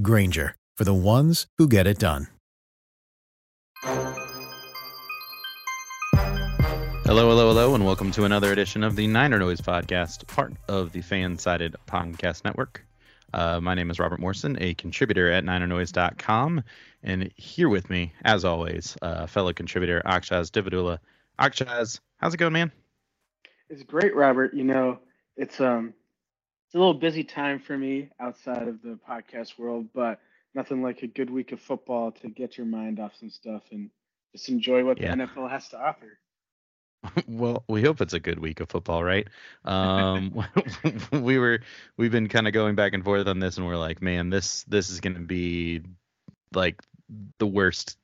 [0.00, 2.28] Grainger, for the ones who get it done.
[7.08, 10.92] Hello, hello, hello, and welcome to another edition of the Niner Noise Podcast, part of
[10.92, 12.84] the FanSided Podcast Network.
[13.32, 16.62] Uh, my name is Robert Morrison, a contributor at NinerNoise.com,
[17.02, 20.98] and here with me, as always, uh, fellow contributor Akshaj Dwivedula.
[21.38, 22.70] Akshaz, how's it going, man?
[23.70, 24.52] It's great, Robert.
[24.52, 24.98] You know,
[25.36, 25.94] it's um,
[26.68, 30.20] it's a little busy time for me outside of the podcast world, but
[30.54, 33.88] nothing like a good week of football to get your mind off some stuff and
[34.32, 35.14] just enjoy what yeah.
[35.14, 36.18] the NFL has to offer.
[37.26, 39.26] well, we hope it's a good week of football, right?
[39.64, 40.44] Um,
[41.12, 41.60] we were
[41.96, 44.64] we've been kind of going back and forth on this, and we're like, man, this
[44.64, 45.80] this is going to be
[46.52, 46.82] like
[47.38, 47.96] the worst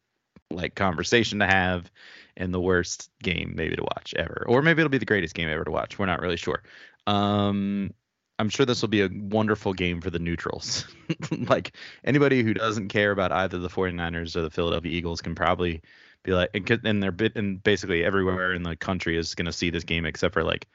[0.51, 1.91] like conversation to have
[2.35, 5.51] and the worst game maybe to watch ever, or maybe it'll be the greatest game
[5.51, 5.99] ever to watch.
[5.99, 6.63] We're not really sure.
[7.07, 7.93] Um,
[8.39, 10.87] I'm sure this will be a wonderful game for the neutrals.
[11.31, 15.83] like anybody who doesn't care about either the 49ers or the Philadelphia Eagles can probably
[16.25, 19.71] be like and, they're bit and basically everywhere in the country is going to see
[19.71, 20.67] this game except for like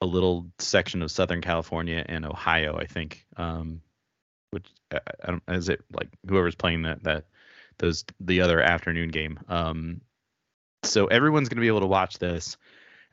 [0.00, 3.24] a little section of Southern California and Ohio, I think.
[3.36, 3.80] Um,
[4.50, 7.26] which I, I don't is it like whoever's playing that that
[7.78, 9.38] those the other afternoon game.
[9.48, 10.00] Um,
[10.82, 12.56] so everyone's going to be able to watch this,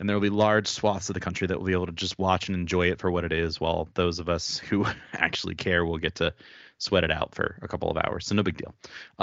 [0.02, 2.20] and there will be large swaths of the country that will be able to just
[2.20, 5.86] watch and enjoy it for what it is, while those of us who actually care
[5.86, 6.34] will get to
[6.78, 8.28] sweat it out for a couple of hours.
[8.28, 8.76] So no big deal.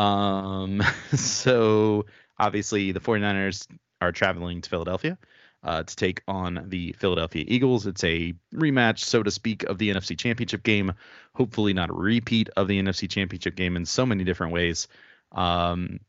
[0.03, 0.83] Um,
[1.15, 2.07] so
[2.39, 3.67] Obviously, the 49ers
[4.01, 5.19] are traveling to Philadelphia
[5.65, 7.87] uh, to take on the Philadelphia Eagles.
[7.87, 10.93] It's a rematch, so to speak, of the NFC Championship game.
[11.35, 14.87] Hopefully, not a repeat of the NFC Championship game in so many different ways.
[15.33, 16.01] Um,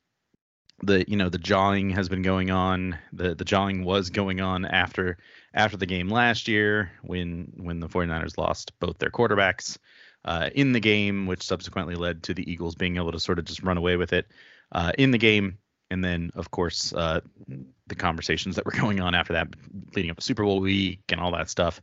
[0.82, 2.98] the you know the jawing has been going on.
[3.14, 5.18] The the jawing was going on after
[5.54, 9.78] after the game last year when when the 49ers lost both their quarterbacks
[10.26, 13.46] uh, in the game, which subsequently led to the Eagles being able to sort of
[13.46, 14.28] just run away with it
[14.72, 15.58] uh, in the game
[15.92, 17.22] and then of course uh,
[17.88, 19.48] the conversations that were going on after that,
[19.96, 21.82] leading up to Super Bowl week and all that stuff,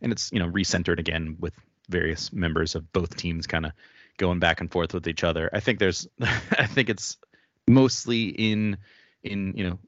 [0.00, 1.54] and it's you know recentered again with
[1.88, 3.72] various members of both teams kind of
[4.18, 5.50] going back and forth with each other.
[5.52, 7.18] I think there's, I think it's
[7.68, 8.76] mostly in
[9.22, 9.78] in you know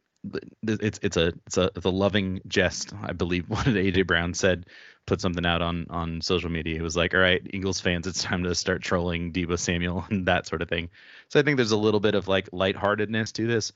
[0.62, 2.92] it's it's a it's a it's a loving jest.
[3.02, 4.66] I believe what AJ Brown said
[5.06, 6.76] put something out on on social media.
[6.76, 10.26] It was like, all right, Eagles fans, it's time to start trolling Deebo Samuel and
[10.26, 10.90] that sort of thing.
[11.28, 13.72] So I think there's a little bit of like lightheartedness to this,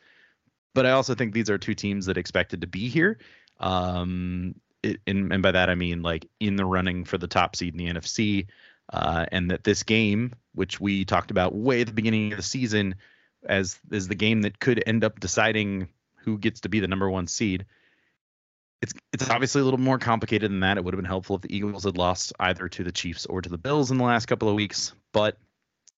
[0.75, 3.19] but I also think these are two teams that expected to be here.
[3.60, 7.56] Um, it, and, and by that I mean like in the running for the top
[7.56, 8.47] seed in the NFC,
[8.91, 12.42] uh, and that this game, which we talked about way at the beginning of the
[12.42, 12.94] season,
[13.47, 17.09] as is the game that could end up deciding who gets to be the number
[17.09, 17.65] one seed
[18.80, 20.78] it's it's obviously a little more complicated than that.
[20.78, 23.42] It would have been helpful if the Eagles had lost either to the Chiefs or
[23.42, 25.36] to the Bills in the last couple of weeks, but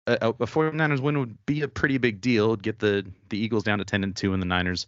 [0.06, 2.47] a, a 49ers win would be a pretty big deal.
[2.47, 4.87] It'd get the the Eagles down to 10 and 2 and the Niners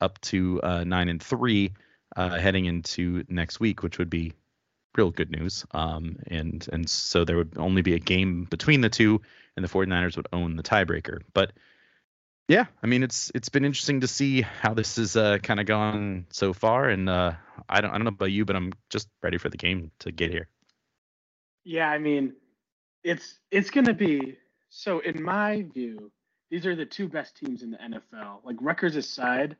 [0.00, 1.72] up to uh, 9 and 3
[2.16, 4.32] uh, heading into next week, which would be
[4.96, 5.64] real good news.
[5.70, 9.22] Um, and and so there would only be a game between the two
[9.56, 11.20] and the 49ers would own the tiebreaker.
[11.32, 11.52] But
[12.52, 15.64] yeah, I mean it's it's been interesting to see how this has uh, kind of
[15.64, 17.32] gone so far, and uh,
[17.66, 20.12] I don't I don't know about you, but I'm just ready for the game to
[20.12, 20.48] get here.
[21.64, 22.34] Yeah, I mean,
[23.02, 24.36] it's it's gonna be
[24.68, 24.98] so.
[24.98, 26.12] In my view,
[26.50, 28.44] these are the two best teams in the NFL.
[28.44, 29.56] Like records aside,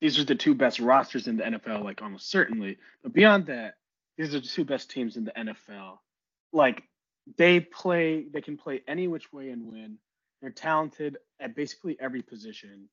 [0.00, 2.78] these are the two best rosters in the NFL, like almost certainly.
[3.02, 3.78] But beyond that,
[4.16, 5.98] these are the two best teams in the NFL.
[6.52, 6.84] Like
[7.36, 9.98] they play, they can play any which way and win.
[10.40, 12.88] They're talented at basically every position,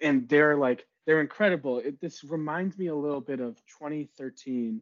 [0.00, 1.78] and they're like they're incredible.
[1.78, 4.80] It, this reminds me a little bit of 2013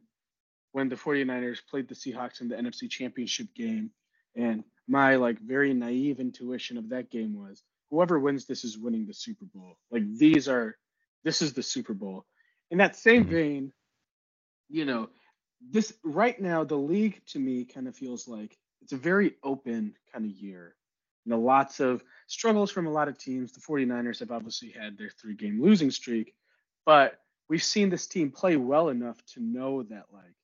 [0.73, 3.91] when the 49ers played the Seahawks in the NFC Championship game,
[4.35, 9.05] and my like very naive intuition of that game was whoever wins this is winning
[9.05, 9.77] the Super Bowl.
[9.91, 10.77] Like these are
[11.23, 12.25] this is the Super Bowl.
[12.71, 13.33] In that same mm-hmm.
[13.33, 13.73] vein,
[14.69, 15.09] you know,
[15.69, 19.93] this right now the league to me kind of feels like it's a very open
[20.11, 20.75] kind of year.
[21.25, 23.51] You know, lots of struggles from a lot of teams.
[23.51, 26.33] The 49ers have obviously had their three game losing streak,
[26.85, 27.19] but
[27.49, 30.35] we've seen this team play well enough to know that like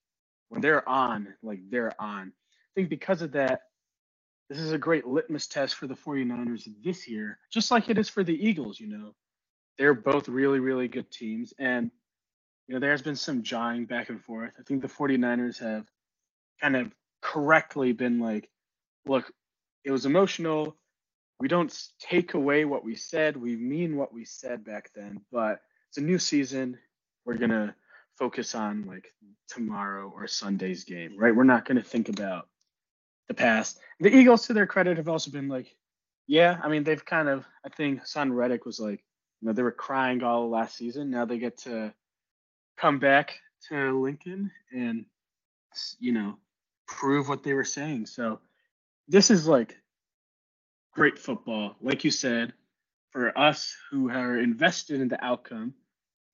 [0.49, 2.27] when they're on, like they're on.
[2.27, 3.61] I think because of that,
[4.49, 8.07] this is a great litmus test for the 49ers this year, just like it is
[8.07, 9.13] for the Eagles, you know
[9.77, 11.53] they're both really, really good teams.
[11.59, 11.91] And,
[12.67, 14.53] you know, there's been some jawing back and forth.
[14.59, 15.85] I think the 49ers have
[16.59, 16.91] kind of
[17.21, 18.49] correctly been like,
[19.05, 19.31] look,
[19.87, 20.75] it was emotional.
[21.39, 23.37] We don't take away what we said.
[23.37, 26.77] We mean what we said back then, but it's a new season.
[27.25, 27.73] We're going to
[28.19, 29.13] focus on like
[29.47, 31.33] tomorrow or Sunday's game, right?
[31.33, 32.49] We're not going to think about
[33.29, 33.79] the past.
[34.01, 35.73] The Eagles, to their credit, have also been like,
[36.27, 39.01] yeah, I mean, they've kind of, I think Haason Reddick was like,
[39.39, 41.09] you know, they were crying all last season.
[41.09, 41.93] Now they get to
[42.75, 45.05] come back to Lincoln and,
[45.97, 46.35] you know,
[46.87, 48.07] prove what they were saying.
[48.07, 48.41] So
[49.07, 49.77] this is like
[50.93, 51.75] great football.
[51.81, 52.53] Like you said,
[53.11, 55.73] for us who are invested in the outcome,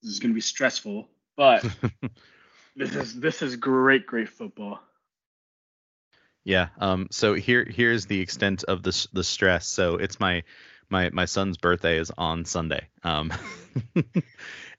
[0.01, 1.63] this is going to be stressful, but
[2.75, 4.79] this is this is great, great football.
[6.43, 6.69] Yeah.
[6.79, 7.07] Um.
[7.11, 9.67] So here here's the extent of the the stress.
[9.67, 10.43] So it's my
[10.89, 12.87] my my son's birthday is on Sunday.
[13.03, 13.31] Um,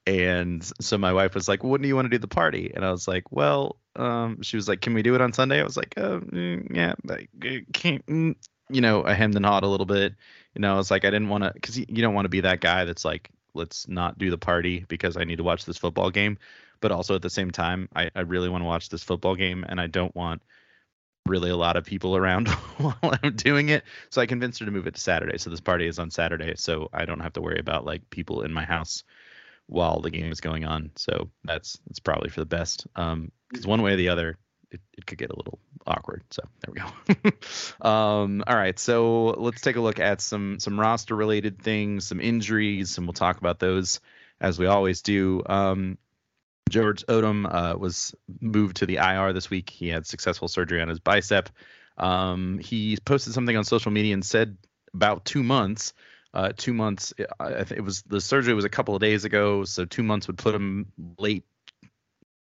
[0.07, 2.85] and so my wife was like, "When do you want to do the party?" And
[2.85, 5.65] I was like, "Well," um, she was like, "Can we do it on Sunday?" I
[5.65, 8.37] was like, uh, mm, "Yeah, I can't." Mm.
[8.71, 10.15] You know, I hemmed and hawed a little bit.
[10.55, 12.41] You know, I was like, I didn't want to, because you don't want to be
[12.41, 15.77] that guy that's like, let's not do the party because I need to watch this
[15.77, 16.39] football game.
[16.81, 19.65] But also at the same time, I, I really want to watch this football game,
[19.69, 20.43] and I don't want
[21.27, 22.49] really a lot of people around
[22.79, 23.85] while I'm doing it.
[24.11, 25.39] So I convinced her to move it to Saturday.
[25.39, 28.43] So this party is on Saturday, so I don't have to worry about like people
[28.43, 29.05] in my house
[29.67, 30.91] while the game is going on.
[30.97, 32.87] So that's that's probably for the best.
[32.97, 34.37] Um, because one way or the other,
[34.71, 36.25] it, it could get a little awkward.
[36.31, 37.89] So there we go.
[37.89, 42.21] um, all right, so let's take a look at some some roster related things, some
[42.21, 44.01] injuries, and we'll talk about those
[44.41, 45.43] as we always do.
[45.47, 45.99] Um,
[46.71, 49.71] George Odum uh, was moved to the IR this week.
[49.71, 51.51] He had successful surgery on his bicep.
[51.99, 54.57] Um, he posted something on social media and said
[54.93, 55.93] about two months.
[56.35, 57.15] Uh, two months.
[57.17, 60.53] it was the surgery was a couple of days ago, so two months would put
[60.53, 61.45] him late,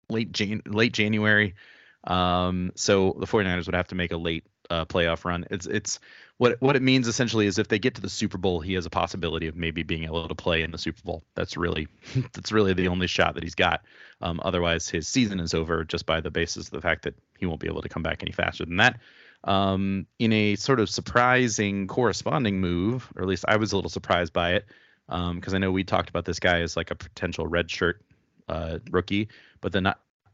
[0.10, 1.56] late Jan- late January.
[2.04, 5.46] Um, so the 49ers would have to make a late uh, playoff run.
[5.50, 6.00] It's it's
[6.38, 8.86] what what it means essentially is if they get to the Super Bowl, he has
[8.86, 11.24] a possibility of maybe being able to play in the Super Bowl.
[11.36, 11.88] That's really
[12.34, 13.82] that's really the only shot that he's got.
[14.22, 17.46] Um, otherwise, his season is over just by the basis of the fact that he
[17.46, 19.00] won't be able to come back any faster than that.
[19.46, 23.90] Um, in a sort of surprising corresponding move, or at least I was a little
[23.90, 24.66] surprised by it,
[25.08, 28.02] because um, I know we talked about this guy as like a potential red shirt
[28.50, 29.30] uh, rookie,
[29.62, 29.84] but then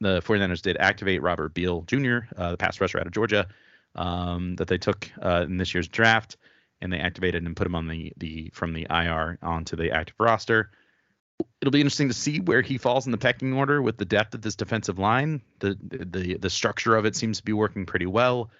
[0.01, 3.47] the 49ers did activate Robert Beal Jr., uh, the pass rusher out of Georgia
[3.95, 6.37] um, that they took uh, in this year's draft,
[6.81, 10.15] and they activated and put him on the the from the IR onto the active
[10.19, 10.71] roster.
[11.61, 14.35] It'll be interesting to see where he falls in the pecking order with the depth
[14.35, 15.41] of this defensive line.
[15.59, 18.51] The the the structure of it seems to be working pretty well.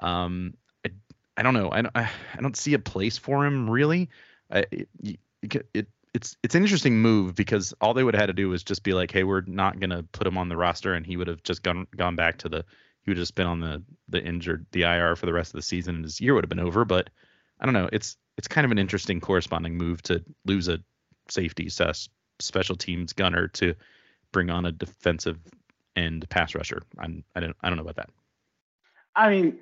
[0.00, 0.54] Um,
[0.84, 0.90] I,
[1.36, 1.70] I don't know.
[1.70, 4.08] I don't, I don't see a place for him really.
[4.50, 4.88] I, it,
[5.74, 8.64] it it's it's an interesting move because all they would have had to do was
[8.64, 11.28] just be like, hey, we're not gonna put him on the roster, and he would
[11.28, 12.64] have just gone gone back to the
[13.02, 15.58] he would have just been on the the injured the IR for the rest of
[15.58, 16.84] the season and his year would have been over.
[16.84, 17.10] But
[17.60, 17.88] I don't know.
[17.92, 20.80] It's it's kind of an interesting corresponding move to lose a
[21.28, 21.70] safety
[22.40, 23.74] special teams gunner to
[24.32, 25.38] bring on a defensive
[25.96, 26.82] end pass rusher.
[26.98, 28.10] I'm I don't I don't know about that.
[29.14, 29.58] I mean,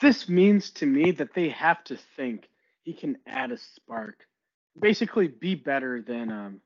[0.00, 2.48] this means to me that they have to think
[2.82, 4.26] he can add a spark,
[4.78, 6.60] basically be better than um,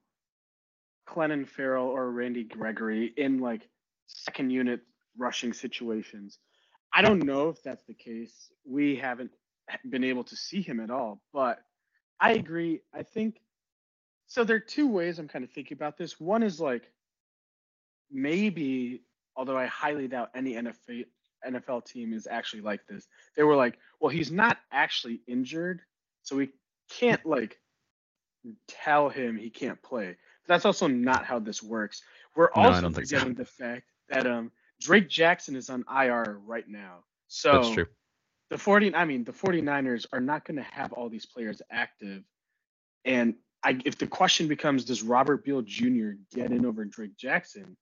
[1.08, 3.68] Clelin Ferrell or Randy Gregory in like
[4.06, 4.80] second unit
[5.18, 6.38] rushing situations.
[6.92, 8.50] I don't know if that's the case.
[8.64, 9.32] We haven't
[9.88, 11.58] been able to see him at all, but
[12.20, 12.80] I agree.
[12.94, 13.40] I think
[14.26, 14.44] so.
[14.44, 16.18] There are two ways I'm kind of thinking about this.
[16.18, 16.90] One is like
[18.10, 19.02] maybe,
[19.36, 21.04] although I highly doubt any NFL,
[21.46, 23.06] NFL team is actually like this.
[23.36, 25.80] They were like, well, he's not actually injured,
[26.22, 26.50] so we
[26.90, 27.58] can't like
[28.68, 30.16] tell him he can't play.
[30.46, 32.02] But That's also not how this works.
[32.34, 33.18] We're also don't so.
[33.30, 34.50] the fact that um
[34.80, 37.04] Drake Jackson is on IR right now.
[37.28, 37.86] So That's true.
[38.50, 42.22] the 40 I mean the 49ers are not going to have all these players active.
[43.04, 46.10] And I if the question becomes does Robert Beal Jr.
[46.34, 47.76] get in over Drake Jackson?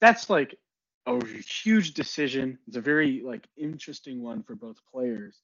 [0.00, 0.58] That's like
[1.06, 2.58] a huge decision.
[2.66, 5.40] It's a very like interesting one for both players.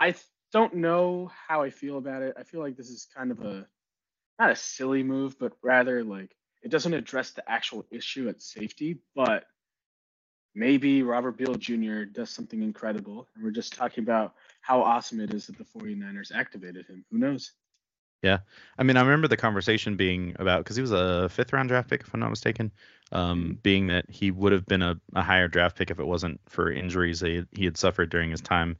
[0.00, 0.14] I
[0.52, 2.34] don't know how I feel about it.
[2.38, 3.66] I feel like this is kind of a
[4.38, 8.98] not a silly move, but rather like it doesn't address the actual issue at safety,
[9.14, 9.44] but
[10.54, 12.04] maybe Robert Beal Jr.
[12.04, 13.28] does something incredible.
[13.34, 17.04] And we're just talking about how awesome it is that the 49ers activated him.
[17.10, 17.52] Who knows?
[18.78, 21.90] I mean, I remember the conversation being about because he was a fifth round draft
[21.90, 22.72] pick, if I'm not mistaken.
[23.12, 26.40] Um, being that he would have been a, a higher draft pick if it wasn't
[26.48, 28.76] for injuries that he, he had suffered during his time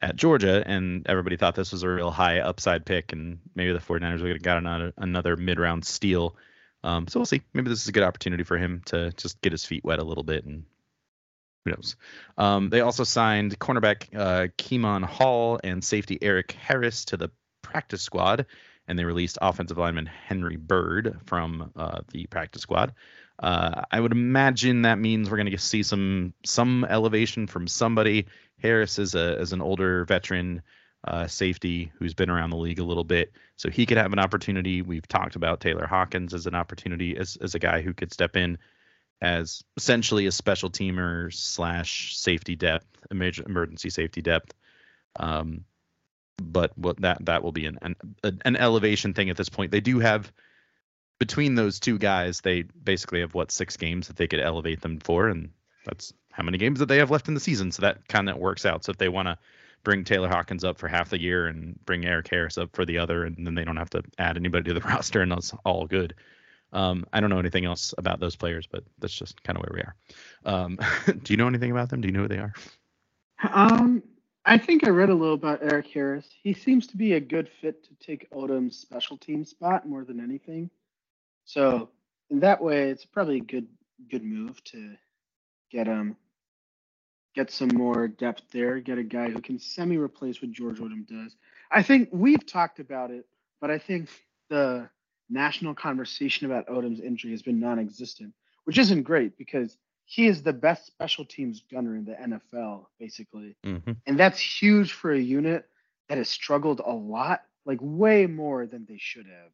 [0.00, 3.78] at Georgia, and everybody thought this was a real high upside pick, and maybe the
[3.78, 6.36] 49ers would have got another, another mid round steal.
[6.82, 7.42] Um, so we'll see.
[7.52, 10.04] Maybe this is a good opportunity for him to just get his feet wet a
[10.04, 10.64] little bit and
[11.64, 11.96] who knows?
[12.38, 17.30] Um, they also signed cornerback uh, Kemon Hall and safety Eric Harris to the
[17.70, 18.46] practice squad,
[18.88, 22.94] and they released offensive lineman Henry Bird from uh, the practice squad.
[23.38, 28.26] Uh, I would imagine that means we're going to see some some elevation from somebody.
[28.62, 30.62] Harris is a as an older veteran
[31.04, 34.18] uh, safety who's been around the league a little bit, so he could have an
[34.18, 34.82] opportunity.
[34.82, 38.36] We've talked about Tayler Hawkins as an opportunity as as a guy who could step
[38.36, 38.58] in
[39.22, 44.54] as essentially a special teamer slash safety depth, emergency safety depth.
[45.16, 45.64] Um,
[46.40, 49.70] but what that that will be an, an an elevation thing at this point.
[49.70, 50.32] They do have
[51.18, 54.98] between those two guys, they basically have what six games that they could elevate them
[54.98, 55.50] for, and
[55.84, 57.70] that's how many games that they have left in the season.
[57.70, 58.84] So that kind of works out.
[58.84, 59.38] So if they want to
[59.84, 62.98] bring Tayler Hawkins up for half the year and bring Eric Harris up for the
[62.98, 65.86] other, and then they don't have to add anybody to the roster, and that's all
[65.86, 66.14] good.
[66.72, 69.74] Um, I don't know anything else about those players, but that's just kind of where
[69.74, 69.94] we are.
[70.44, 70.78] Um,
[71.22, 72.00] do you know anything about them?
[72.00, 72.54] Do you know who they are?
[73.52, 74.02] Um,
[74.50, 76.28] I think I read a little about Eric Harris.
[76.42, 80.18] He seems to be a good fit to take Odum's special team spot more than
[80.18, 80.70] anything.
[81.44, 81.90] So
[82.30, 83.68] in that way, it's probably a good
[84.10, 84.96] good move to
[85.70, 86.16] get um
[87.32, 88.80] get some more depth there.
[88.80, 91.36] Get a guy who can semi replace what George Odum does.
[91.70, 93.26] I think we've talked about it,
[93.60, 94.08] but I think
[94.48, 94.90] the
[95.28, 99.76] national conversation about Odum's injury has been non-existent, which isn't great because
[100.10, 103.54] he is the best special teams gunner in the NFL, basically.
[103.64, 103.92] Mm-hmm.
[104.08, 105.66] And that's huge for a unit
[106.08, 109.52] that has struggled a lot, like way more than they should have.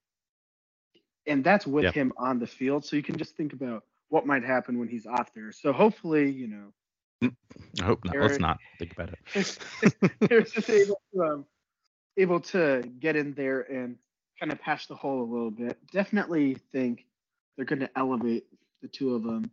[1.27, 2.87] And that's with him on the field.
[2.87, 5.53] So you can just think about what might happen when he's off there.
[5.53, 7.31] So hopefully, you know,
[7.83, 8.17] I hope not.
[8.17, 9.59] Let's not think about it.
[10.31, 11.45] Harris is able to um,
[12.17, 13.97] able to get in there and
[14.41, 15.77] kind of patch the hole a little bit.
[15.93, 17.05] Definitely think
[17.57, 18.47] they're going to elevate
[18.81, 19.51] the two of them,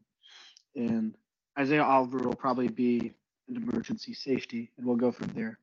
[0.75, 1.15] and
[1.57, 3.13] Isaiah Oliver will probably be
[3.49, 5.59] an emergency safety, and we'll go from there.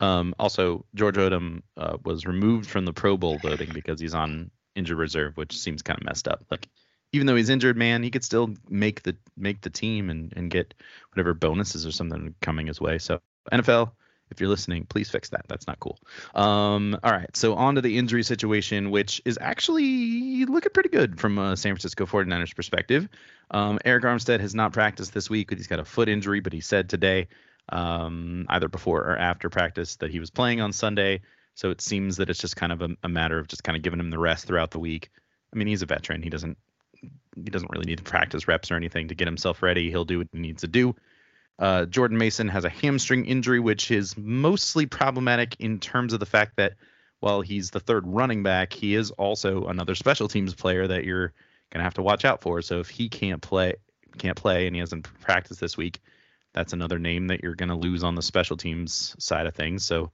[0.00, 4.50] Um, also, George Odum uh, was removed from the Pro Bowl voting because he's on
[4.74, 6.44] injured reserve, which seems kind of messed up.
[6.50, 6.68] Like,
[7.12, 10.50] even though he's injured, man, he could still make the make the team and and
[10.50, 10.74] get
[11.12, 12.98] whatever bonuses or something coming his way.
[12.98, 13.20] So
[13.52, 13.92] NFL,
[14.30, 15.46] if you're listening, please fix that.
[15.48, 15.98] That's not cool.
[16.34, 21.20] Um, all right, so on to the injury situation, which is actually looking pretty good
[21.20, 23.08] from a San Francisco 49ers perspective.
[23.50, 25.50] Um, Arik Armstead has not practiced this week.
[25.50, 27.28] He's got a foot injury, but he said today
[27.70, 31.20] um, either before or after practice that he was playing on Sunday.
[31.54, 33.82] So it seems that it's just kind of a, a matter of just kind of
[33.82, 35.10] giving him the rest throughout the week.
[35.52, 36.22] I mean, he's a veteran.
[36.22, 36.56] He doesn't
[37.00, 39.90] he doesn't really need to practice reps or anything to get himself ready.
[39.90, 40.96] He'll do what he needs to do.
[41.58, 46.26] Uh, Jordan Mason has a hamstring injury, which is mostly problematic in terms of the
[46.26, 46.74] fact that
[47.20, 51.32] while he's the third running back, he is also another special teams player that you're
[51.70, 52.62] gonna have to watch out for.
[52.62, 53.74] So if he can't play,
[54.18, 56.00] can't play, and he hasn't practiced this week,
[56.52, 59.84] that's another name that you're gonna lose on the special teams side of things.
[59.84, 60.12] So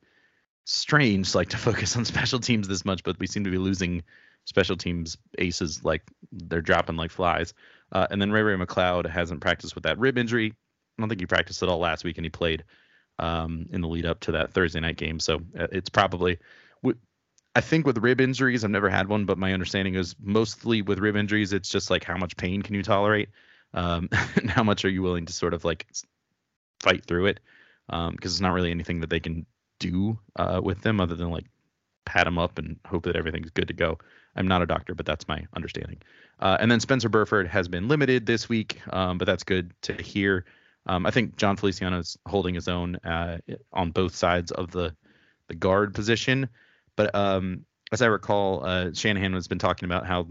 [0.64, 4.02] strange, like to focus on special teams this much, but we seem to be losing
[4.46, 7.54] special teams aces like they're dropping like flies.
[7.92, 10.54] Uh, and then Ray-Ray McCloud hasn't practiced with that rib injury.
[10.98, 12.64] I don't think he practiced at all last week, and he played
[13.18, 15.20] um, in the lead up to that Thursday night game.
[15.20, 16.38] So uh, it's probably.
[17.56, 20.98] I think with rib injuries, I've never had one, but my understanding is mostly with
[20.98, 23.28] rib injuries, it's just like how much pain can you tolerate,
[23.74, 25.86] um, and how much are you willing to sort of like
[26.80, 27.40] fight through it,
[27.86, 29.46] because it's not really anything that they can
[29.78, 31.46] do uh, with them other than like
[32.04, 33.98] pat them up and hope that everything's good to go.
[34.36, 35.98] I'm not a doctor, but that's my understanding.
[36.40, 39.94] Uh, and then Spencer Burford has been limited this week, um, but that's good to
[39.94, 40.44] hear.
[40.86, 43.38] Um, I think Jon Feliciano is holding his own uh,
[43.72, 44.94] on both sides of the
[45.48, 46.48] the guard position.
[46.96, 50.28] But um, as I recall, uh, Shanahan has been talking about how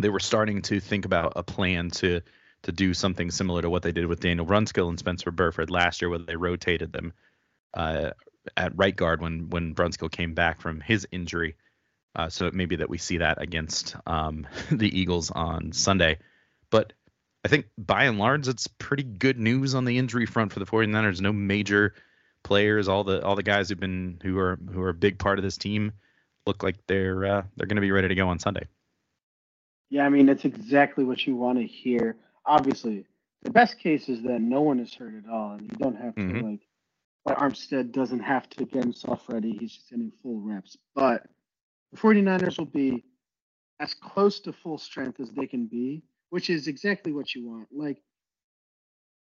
[0.00, 2.20] they were starting to think about a plan to
[2.62, 6.00] to do something similar to what they did with Daniel Brunskill and Spencer Burford last
[6.00, 7.12] year, where they rotated them
[7.74, 8.10] uh,
[8.56, 11.56] at right guard when when Brunskill came back from his injury.
[12.14, 16.18] Uh, so it may be that we see that against um, the Eagles on Sunday.
[16.70, 16.94] But
[17.46, 20.66] I think by and large, it's pretty good news on the injury front for the
[20.66, 21.20] 49ers.
[21.20, 21.94] No major
[22.42, 22.88] players.
[22.88, 25.44] All the all the guys who've been who are who are a big part of
[25.44, 25.92] this team
[26.44, 28.66] look like they're uh, they're going to be ready to go on Sunday.
[29.90, 32.16] Yeah, I mean it's exactly what you want to hear.
[32.44, 33.06] Obviously,
[33.42, 36.16] the best case is that no one is hurt at all, and you don't have
[36.16, 36.50] to mm-hmm.
[36.50, 36.66] like.
[37.24, 39.52] But Armstead doesn't have to get himself ready.
[39.52, 40.76] He's just getting full reps.
[40.96, 41.28] But
[41.92, 43.04] the 49ers will be
[43.78, 47.68] as close to full strength as they can be, which is exactly what you want.
[47.72, 48.02] Like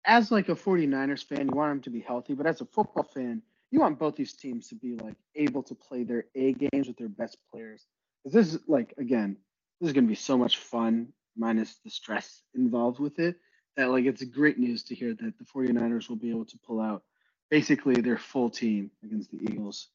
[0.05, 3.05] as like a 49ers fan, you want them to be healthy, but as a football
[3.05, 6.87] fan, you want both these teams to be like able to play their A games
[6.87, 7.87] with their best players.
[8.23, 9.37] Because this is like again,
[9.81, 13.37] this is gonna be so much fun, minus the stress involved with it.
[13.77, 16.81] That like it's great news to hear that the 49ers will be able to pull
[16.81, 17.03] out
[17.51, 19.89] basically their full team against the Eagles.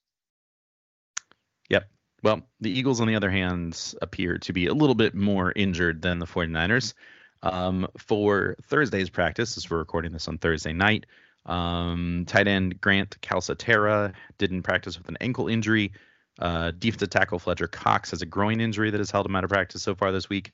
[1.69, 1.87] Yep.
[2.21, 6.01] Well, the Eagles, on the other hand, appear to be a little bit more injured
[6.01, 6.93] than the 49ers.
[7.41, 11.05] Um, for Thursday's practice, as we're recording this on Thursday night,
[11.45, 15.93] um, tight end Grant Calcaterra didn't practice with an ankle injury.
[16.37, 19.49] Uh, defensive tackle Fletcher Cox has a groin injury that has held him out of
[19.49, 20.51] practice so far this week.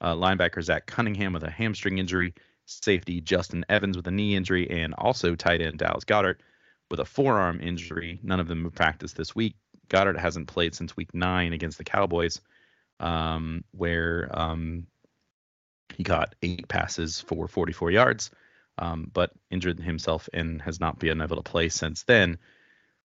[0.00, 2.34] Uh, linebacker Zach Cunningham with a hamstring injury.
[2.66, 6.40] Safety Justin Evans with a knee injury, and also tight end Dallas Goedert
[6.90, 8.18] with a forearm injury.
[8.22, 9.54] None of them have practiced this week.
[9.88, 12.40] Goedert hasn't played since week nine against the Cowboys,
[13.00, 14.86] um, where um,
[15.94, 18.30] he caught eight passes for 44 yards,
[18.78, 22.38] um, but injured himself and has not been able to play since then.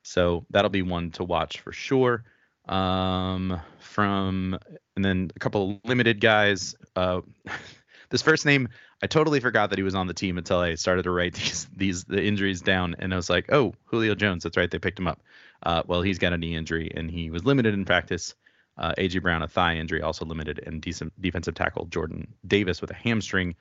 [0.04, 2.24] So that'll be one to watch for sure.
[2.68, 4.60] Um, from
[4.96, 6.76] and then a couple of limited guys.
[6.96, 7.22] Uh,
[8.10, 8.70] this first name,
[9.02, 11.68] I totally forgot that he was on the team until I started to write these
[11.76, 14.44] these the injuries down, and I was like, oh, Julio Jones.
[14.44, 15.22] That's right, they picked him up.
[15.64, 18.34] Uh, well, he's got a knee injury and he was limited in practice.
[18.78, 22.92] Uh, AJ Brown, a thigh injury, also limited, and decent defensive tackle Jordan Davis with
[22.92, 23.56] a hamstring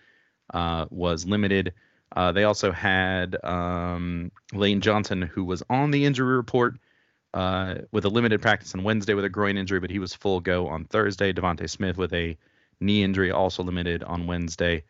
[0.54, 1.74] uh, was limited.
[2.14, 6.76] Uh, they also had um, Lane Johnson, who was on the injury report
[7.34, 10.40] uh, with a limited practice on Wednesday with a groin injury, but he was full
[10.40, 11.32] go on Thursday.
[11.32, 12.38] DeVonta Smith with a
[12.80, 14.84] knee injury, also limited on Wednesday,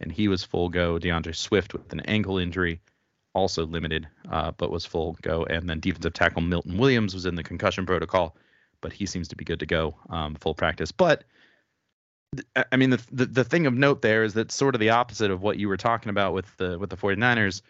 [0.00, 0.98] and he was full go.
[0.98, 2.80] D'Andre Swift with an ankle injury,
[3.34, 5.44] also limited, uh, but was full go.
[5.44, 8.36] And then defensive tackle Milton Williams was in the concussion protocol
[8.84, 10.92] but he seems to be good to go um, full practice.
[10.92, 11.24] But
[12.70, 15.30] I mean, the, the, the thing of note there is that sort of the opposite
[15.30, 17.62] of what you were talking about with the with the 49ers.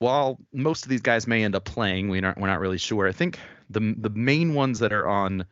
[0.00, 3.06] While most of these guys may end up playing, we aren't we're not really sure.
[3.06, 3.38] I think
[3.70, 5.46] the the main ones that are on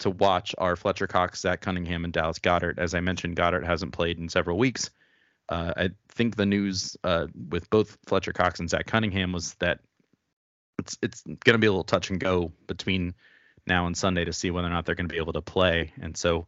[0.00, 2.78] to watch are Fletcher Cox, Zach Cunningham, and Dallas Goedert.
[2.78, 4.90] As I mentioned, Goedert hasn't played in several weeks.
[5.48, 9.80] Uh, I think the news uh, with both Fletcher Cox and Zach Cunningham was that
[10.78, 13.14] it's it's going to be a little touch and go between
[13.66, 15.92] now and Sunday to see whether or not they're going to be able to play.
[16.00, 16.46] And so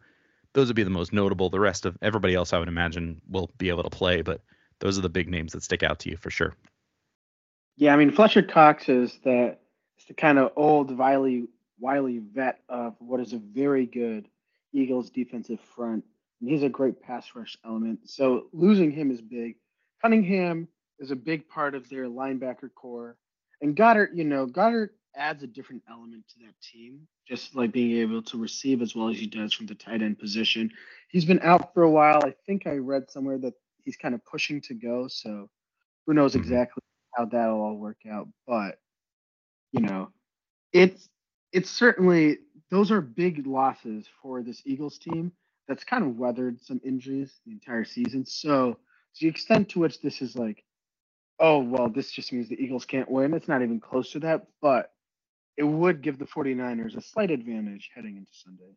[0.53, 1.51] those would be the most notable.
[1.51, 4.41] The rest of everybody else, I would imagine, will be able to play, but
[4.81, 6.55] those are the big names that stick out to you for sure.
[7.77, 9.57] Yeah, I mean Fletcher Cox is the
[9.99, 14.29] is the kind of old wily wily vet of what is a very good
[14.73, 16.05] Eagles defensive front,
[16.41, 18.01] and he's a great pass rush element.
[18.05, 19.57] So losing him is big.
[20.03, 23.17] Cunningham is a big part of their linebacker core,
[23.61, 27.97] and Goedert, you know, Goedert adds a different element to that team, just like being
[27.99, 30.71] able to receive as well as he does from the tight end position.
[31.09, 32.21] He's been out for a while.
[32.23, 35.09] I think I read somewhere that he's kind of pushing to go.
[35.09, 35.49] So
[36.07, 36.43] who knows mm-hmm.
[36.43, 36.83] exactly
[37.15, 38.29] how that'll all work out.
[38.47, 38.79] But,
[39.73, 40.11] you know,
[40.73, 41.09] it's
[41.53, 42.39] it's certainly
[42.71, 45.33] those are big losses for this Eagles team
[45.69, 48.25] that's kind of weathered some injuries the entire season.
[48.25, 50.65] So to the extent to which this is like,
[51.39, 53.35] oh well, this just means the Eagles can't win.
[53.35, 54.47] It's not even close to that.
[54.61, 54.93] But
[55.57, 58.77] it would give the 49ers a slight advantage heading into Sunday.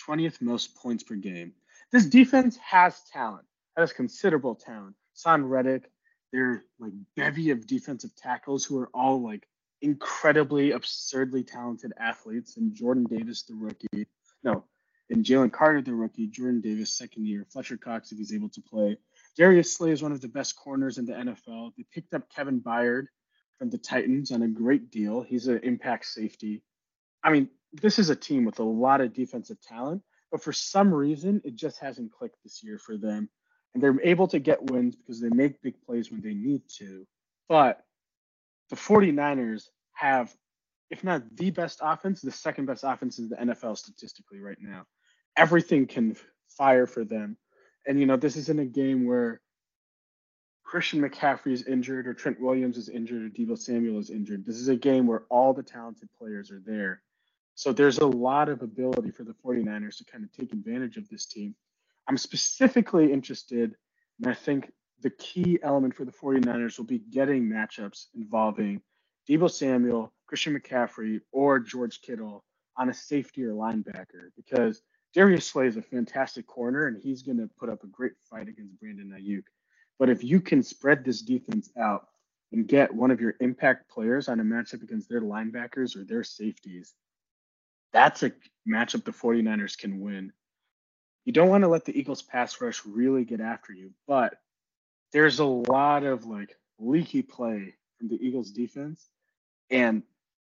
[0.08, 1.54] 20th most points per game.
[1.92, 3.46] This defense has talent,
[3.76, 4.96] has considerable talent.
[5.16, 5.90] Haason Reddick,
[6.32, 9.48] their like bevy of defensive tackles who are all like
[9.82, 14.08] incredibly absurdly talented athletes, and Jordan Davis, the rookie.
[14.44, 14.64] No,
[15.10, 18.62] and Jalen Carter, the rookie, Jordan Davis, second year, Fletcher Cox, if he's able to
[18.62, 18.98] play.
[19.40, 21.72] Darius Slay is one of the best corners in the NFL.
[21.78, 23.06] They picked up Kevin Byard
[23.58, 25.22] from the Titans on a great deal.
[25.22, 26.62] He's an impact safety.
[27.24, 30.94] I mean, this is a team with a lot of defensive talent, but for some
[30.94, 33.30] reason, it just hasn't clicked this year for them.
[33.74, 37.08] And they're able to get wins because they make big plays when they need to.
[37.48, 37.82] But
[38.70, 40.36] the 49ers have,
[40.90, 44.86] if not the best offense, the second best offense in the NFL statistically right now
[45.40, 46.16] everything can
[46.50, 47.38] fire for them.
[47.88, 49.42] And you know, this isn't a game where
[50.64, 54.46] Christian McCaffrey is injured or Trent Williams is injured or Deebo Samuel is injured.
[54.46, 57.02] This is a game where all the talented players are there.
[57.56, 61.10] So there's a lot of ability for the 49ers to kind of take advantage of
[61.10, 61.56] this team.
[62.08, 63.76] I'm specifically interested,
[64.20, 68.82] and I think the key element for the 49ers will be getting matchups involving
[69.28, 72.44] Deebo Samuel, Christian McCaffrey, or George Kittle
[72.78, 74.82] on a safety or linebacker because
[75.14, 78.48] Darius Slay is a fantastic corner, and he's going to put up a great fight
[78.48, 79.44] against Brandon Aiyuk.
[79.98, 82.08] But if you can spread this defense out
[82.52, 86.24] and get one of your impact players on a matchup against their linebackers or their
[86.24, 86.94] safeties,
[87.92, 88.32] that's a
[88.68, 90.32] matchup the 49ers can win.
[91.26, 94.36] You don't want to let the Eagles pass rush really get after you, but
[95.12, 99.10] there's a lot of like leaky play from the Eagles defense,
[99.70, 100.04] and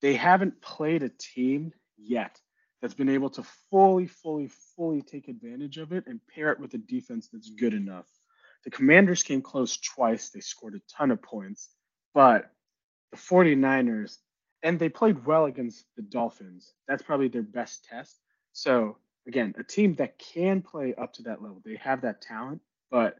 [0.01, 2.39] they haven't played a team yet
[2.81, 6.73] that's been able to fully, fully, fully take advantage of it and pair it with
[6.73, 8.05] a defense that's good enough.
[8.63, 10.29] The Commanders came close twice.
[10.29, 11.69] They scored a ton of points,
[12.13, 12.51] but
[13.11, 14.17] the 49ers,
[14.63, 16.73] and they played well against the Dolphins.
[16.87, 18.19] That's probably their best test.
[18.53, 22.61] So, again, a team that can play up to that level, they have that talent,
[22.91, 23.17] but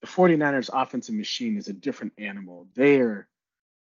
[0.00, 2.68] the 49ers offensive machine is a different animal.
[2.74, 3.28] They are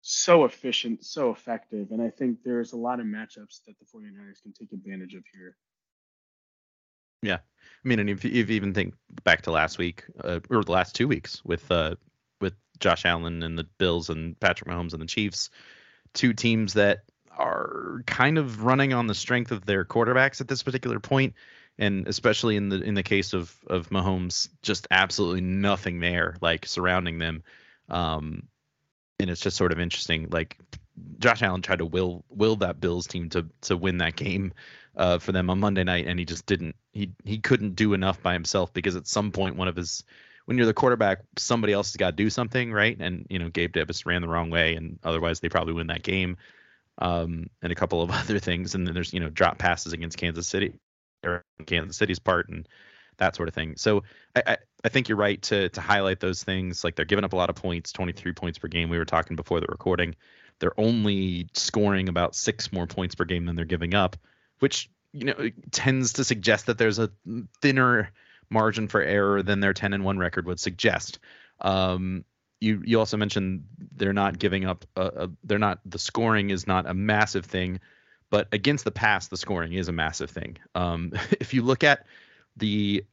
[0.02, 1.92] so efficient, so effective.
[1.92, 5.24] And I think there's a lot of matchups that the 49ers can take advantage of
[5.34, 5.56] here.
[7.22, 7.38] Yeah.
[7.38, 10.96] I mean, and if, you even think back to last week, uh, or the last
[10.96, 11.96] two weeks with uh,
[12.42, 15.50] with Josh Allen and the Bills and Patrick Mahomes and the Chiefs,
[16.14, 17.04] two teams that
[17.38, 21.34] are kind of running on the strength of their quarterbacks at this particular point,
[21.78, 26.66] and especially in the in the case of of Mahomes, just absolutely nothing there like
[26.66, 27.44] surrounding them.
[27.90, 28.44] Um,
[29.20, 30.30] and it's just sort of interesting.
[30.30, 30.58] Like
[31.20, 34.54] Josh Allen tried to will will that Bills team to to win that game
[34.96, 36.76] uh, for them on Monday night, and he just didn't.
[36.94, 40.04] He he couldn't do enough by himself because at some point one of his
[40.46, 42.98] when you're the quarterback, somebody else has got to do something, right?
[43.00, 46.04] And you know Gabe Davis ran the wrong way, and otherwise they probably win that
[46.04, 46.38] game.
[47.02, 50.18] Um, and a couple of other things, and then there's you know drop passes against
[50.18, 50.74] Kansas City,
[51.24, 52.68] or Kansas City's part, and
[53.20, 53.76] that sort of thing.
[53.78, 54.04] So
[54.36, 56.84] I, I, I, think you're right to to highlight those things.
[56.84, 58.90] Like they're giving up a lot of points, 23 points per game.
[58.90, 60.16] We were talking before the recording.
[60.60, 64.18] They're only scoring about six more points per game than they're giving up,
[64.60, 67.12] which you know tends to suggest that there's a
[67.62, 68.12] thinner
[68.50, 71.20] margin for error than their 10 and 1 record would suggest.
[71.62, 72.26] Um,
[72.60, 74.86] you you also mentioned they're not giving up.
[74.96, 77.80] A, they're not the scoring is not a massive thing,
[78.30, 80.58] but against the pass, the scoring is a massive thing.
[80.76, 82.06] Um, if you look at
[82.60, 83.06] the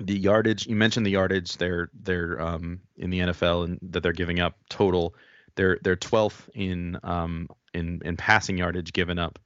[0.00, 4.12] the yardage you mentioned the yardage they're they're um, in the NFL and that they're
[4.12, 5.14] giving up total.
[5.56, 9.38] They're they're 12th in um in in passing yardage given up.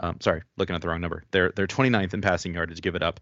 [0.00, 1.24] Um, sorry looking at the wrong number.
[1.30, 3.20] They're they're 29th in passing yardage given up.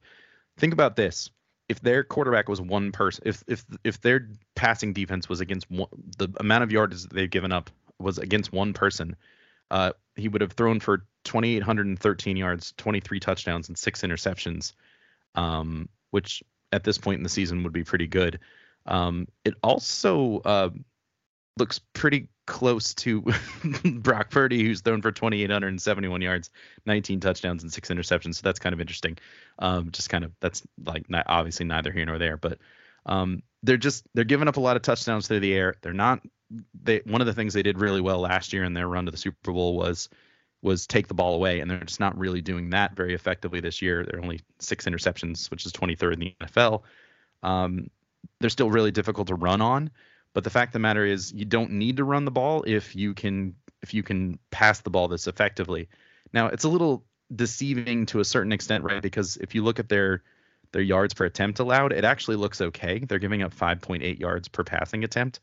[0.58, 1.30] Think about this.
[1.68, 5.88] If their quarterback was one person if if if their passing defense was against one,
[6.18, 9.16] the amount of yardage that they've given up was against one person
[9.70, 14.72] uh, he would have thrown for 2813 yards 23 touchdowns and six interceptions
[15.36, 18.40] um, which at this point in the season would be pretty good.
[18.86, 20.70] Um, it also uh,
[21.56, 23.22] looks pretty close to
[23.84, 26.50] Brock Purdy, who's thrown for 2,871 yards,
[26.86, 28.36] 19 touchdowns, and six interceptions.
[28.36, 29.18] So that's kind of interesting.
[29.58, 32.58] Um, just kind of that's like not, obviously neither here nor there, but
[33.06, 35.74] um, they're just they're giving up a lot of touchdowns through the air.
[35.82, 36.20] They're not.
[36.82, 39.10] They one of the things they did really well last year in their run to
[39.10, 40.08] the Super Bowl was
[40.62, 43.82] was take the ball away, and they're just not really doing that very effectively this
[43.82, 44.04] year.
[44.04, 46.82] They're only six interceptions, which is 23rd in the NFL.
[47.42, 47.90] Um,
[48.40, 49.90] they're still really difficult to run on.
[50.32, 52.94] But the fact of the matter is, you don't need to run the ball if
[52.94, 55.88] you can if you can pass the ball this effectively.
[56.32, 59.00] Now, it's a little deceiving to a certain extent, right?
[59.00, 60.22] Because if you look at their
[60.72, 62.98] their yards per attempt allowed, it actually looks okay.
[62.98, 65.40] They're giving up 5.8 yards per passing attempt,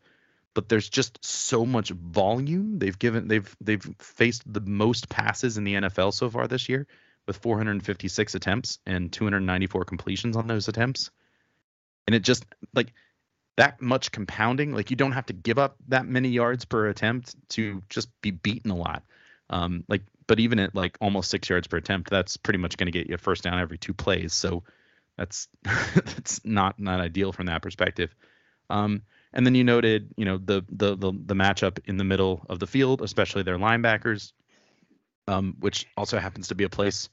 [0.54, 2.80] but there's just so much volume.
[2.80, 6.88] They've given they've they've faced the most passes in the NFL so far this year
[7.28, 11.10] with 456 attempts and 294 completions on those attempts.
[12.06, 12.94] And it just like
[13.56, 17.36] that much compounding, like you don't have to give up that many yards per attempt
[17.50, 19.04] to just be beaten a lot.
[19.50, 22.88] Um, like, but even at like almost six yards per attempt, that's pretty much going
[22.88, 24.34] to get you a first down every two plays.
[24.34, 24.64] So
[25.18, 28.14] that's that's not not ideal from that perspective.
[28.70, 32.46] Um, and then you noted, you know, the, the the the matchup in the middle
[32.50, 34.34] of the field, especially their linebackers,
[35.28, 37.10] um, which also happens to be a place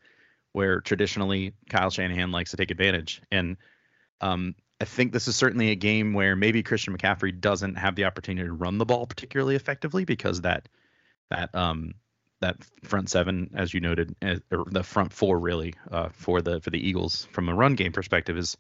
[0.52, 3.22] where traditionally Kyle Shanahan likes to take advantage.
[3.30, 3.56] And
[4.20, 8.04] um, I think this is certainly a game where maybe Christian McCaffrey doesn't have the
[8.04, 10.68] opportunity to run the ball particularly effectively because that
[11.30, 11.94] that um
[12.40, 16.61] that front seven, as you noted, eh, or the front four really uh, for the
[16.61, 18.56] for the Eagles from a run game perspective is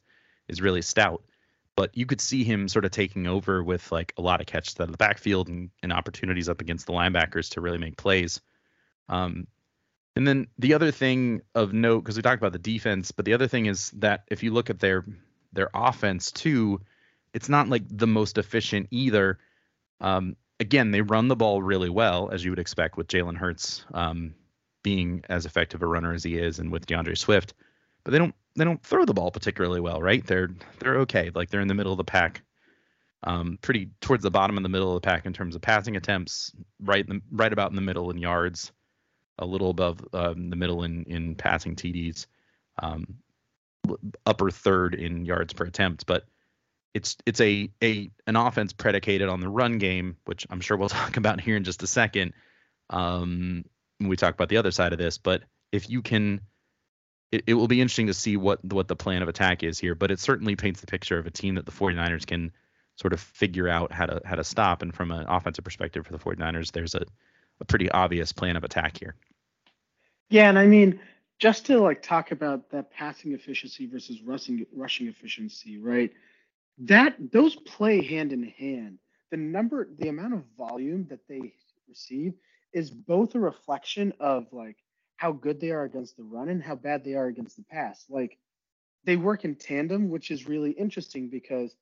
[0.48, 1.22] is really stout.
[1.80, 4.78] But you could see him sort of taking over with like a lot of catches
[4.78, 8.42] out of the backfield and, and opportunities up against the linebackers to really make plays.
[9.08, 9.46] Um,
[10.14, 13.32] and then the other thing of note, because we talked about the defense, but the
[13.32, 15.06] other thing is that if you look at their
[15.54, 16.82] their offense too,
[17.32, 19.38] it's not like the most efficient either.
[20.02, 23.86] Um, again, they run the ball really well, as you would expect with Jalen Hurts
[23.94, 24.34] um,
[24.82, 27.54] being as effective a runner as he is, and with D'Andre Swift.
[28.04, 30.26] But they don't they don't throw the ball particularly well, right?
[30.26, 32.42] They're they're okay, like they're in the middle of the pack,
[33.24, 35.96] um, pretty towards the bottom of the middle of the pack in terms of passing
[35.96, 38.72] attempts, right the, right about in the middle in yards,
[39.38, 42.26] a little above um, the middle in in passing TDs,
[42.82, 43.06] um,
[44.26, 46.24] upper third in yards per attempt, but
[46.94, 50.88] it's it's a a an offense predicated on the run game, which I'm sure we'll
[50.90, 52.32] talk about here in just a second.
[52.88, 53.64] Um,
[53.98, 56.40] when we talk about the other side of this, but if you can,
[57.32, 59.94] it, it will be interesting to see what what the plan of attack is here.
[59.94, 62.52] But it certainly paints the picture of a team that the 49ers can
[62.96, 64.82] sort of figure out how to how to stop.
[64.82, 67.04] And from an offensive perspective for the 49ers, there's a
[67.60, 69.14] a pretty obvious plan of attack here.
[70.30, 71.00] Yeah, and I mean,
[71.38, 76.12] just to like talk about that passing efficiency versus rushing rushing efficiency, right?
[76.80, 78.98] that those play hand in hand.
[79.30, 81.52] The number, the amount of volume that they
[81.88, 82.34] receive
[82.72, 84.76] is both a reflection of like
[85.20, 88.04] how good they are against the run and how bad they are against the pass.
[88.08, 88.38] Like
[89.04, 91.74] they work in tandem, which is really interesting because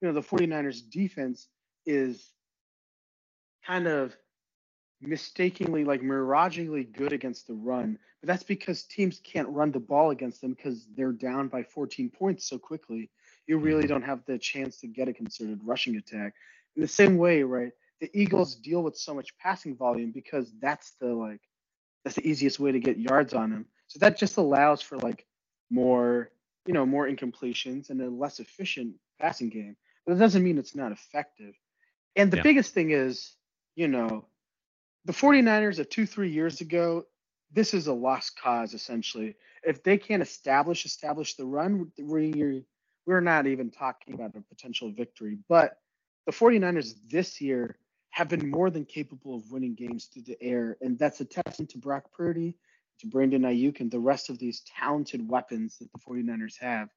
[0.00, 1.48] you know the 49ers defense
[1.84, 2.32] is
[3.66, 4.16] kind of
[5.00, 10.10] mistakenly like miragingly good against the run but that's because teams can't run the ball
[10.10, 13.10] against them because they're down by 14 points so quickly
[13.46, 16.34] you really don't have the chance to get a concerted rushing attack.
[16.74, 17.72] In the same way, right?
[18.00, 21.40] The Eagles deal with so much passing volume because that's the like
[22.06, 23.66] that's the easiest way to get yards on them.
[23.88, 25.26] So that just allows for like
[25.70, 26.30] more,
[26.64, 29.76] you know, more incompletions and a less efficient passing game.
[30.06, 31.54] But it doesn't mean it's not effective.
[32.14, 32.44] And the yeah.
[32.44, 33.32] biggest thing is,
[33.74, 34.24] you know,
[35.04, 37.06] the 49ers of two, three years ago,
[37.52, 39.34] this is a lost cause essentially.
[39.64, 42.62] If they can't establish establish the run, we're
[43.04, 45.38] we're not even talking about a potential victory.
[45.48, 45.78] But
[46.24, 47.76] the 49ers this year
[48.10, 50.76] have been more than capable of winning games through the air.
[50.80, 52.56] And that's a testament to Brock Purdy,
[53.00, 56.88] to Brandon Aiyuk, and the rest of these talented weapons that the 49ers have.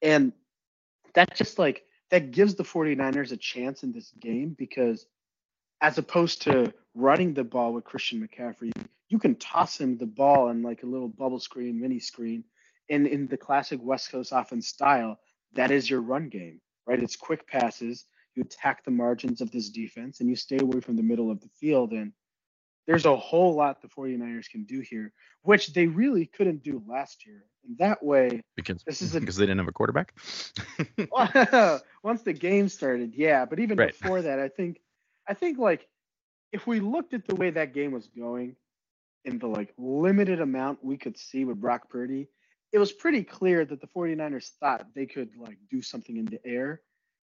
[0.00, 0.32] And
[1.14, 5.06] that just like that gives the 49ers a chance in this game because
[5.80, 8.72] as opposed to running the ball with Christian McCaffrey,
[9.08, 12.44] you can toss him the ball in like a little bubble screen, mini screen,
[12.90, 15.18] and in the classic West Coast offense style,
[15.54, 17.02] that is your run game, right?
[17.02, 18.04] It's quick passes.
[18.34, 21.40] You attack the margins of this defense and you stay away from the middle of
[21.40, 21.92] the field.
[21.92, 22.12] And
[22.86, 25.12] there's a whole lot the 49ers can do here,
[25.42, 27.44] which they really couldn't do last year.
[27.66, 30.14] And that way, because this is a, because they didn't have a quarterback.
[32.02, 33.44] once the game started, yeah.
[33.44, 33.98] But even right.
[33.98, 34.80] before that, I think,
[35.28, 35.88] I think like
[36.52, 38.56] if we looked at the way that game was going,
[39.24, 42.28] in the like limited amount we could see with Brock Purdy,
[42.72, 46.44] it was pretty clear that the 49ers thought they could like do something in the
[46.44, 46.80] air.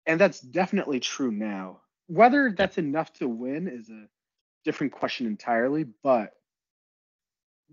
[0.07, 1.81] And that's definitely true now.
[2.07, 4.07] Whether that's enough to win is a
[4.65, 6.33] different question entirely, but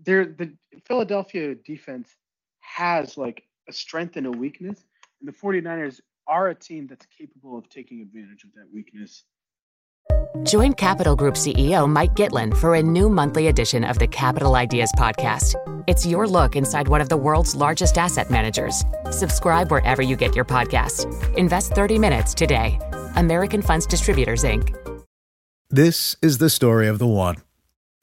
[0.04, 0.52] there the
[0.86, 2.14] Philadelphia defense
[2.60, 4.84] has like a strength and a weakness,
[5.20, 9.24] and the 49ers are a team that's capable of taking advantage of that weakness.
[10.42, 14.92] Join Capital Group CEO Mike Gitlin for a new monthly edition of the Capital Ideas
[14.96, 15.54] Podcast.
[15.86, 18.84] It's your look inside one of the world's largest asset managers.
[19.10, 21.06] Subscribe wherever you get your podcast.
[21.36, 22.78] Invest 30 minutes today.
[23.16, 24.76] American Funds Distributors, Inc.
[25.70, 27.36] This is the story of the one.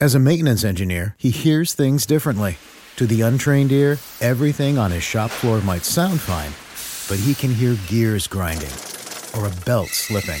[0.00, 2.58] As a maintenance engineer, he hears things differently.
[2.96, 6.52] To the untrained ear, everything on his shop floor might sound fine,
[7.08, 8.72] but he can hear gears grinding
[9.36, 10.40] or a belt slipping.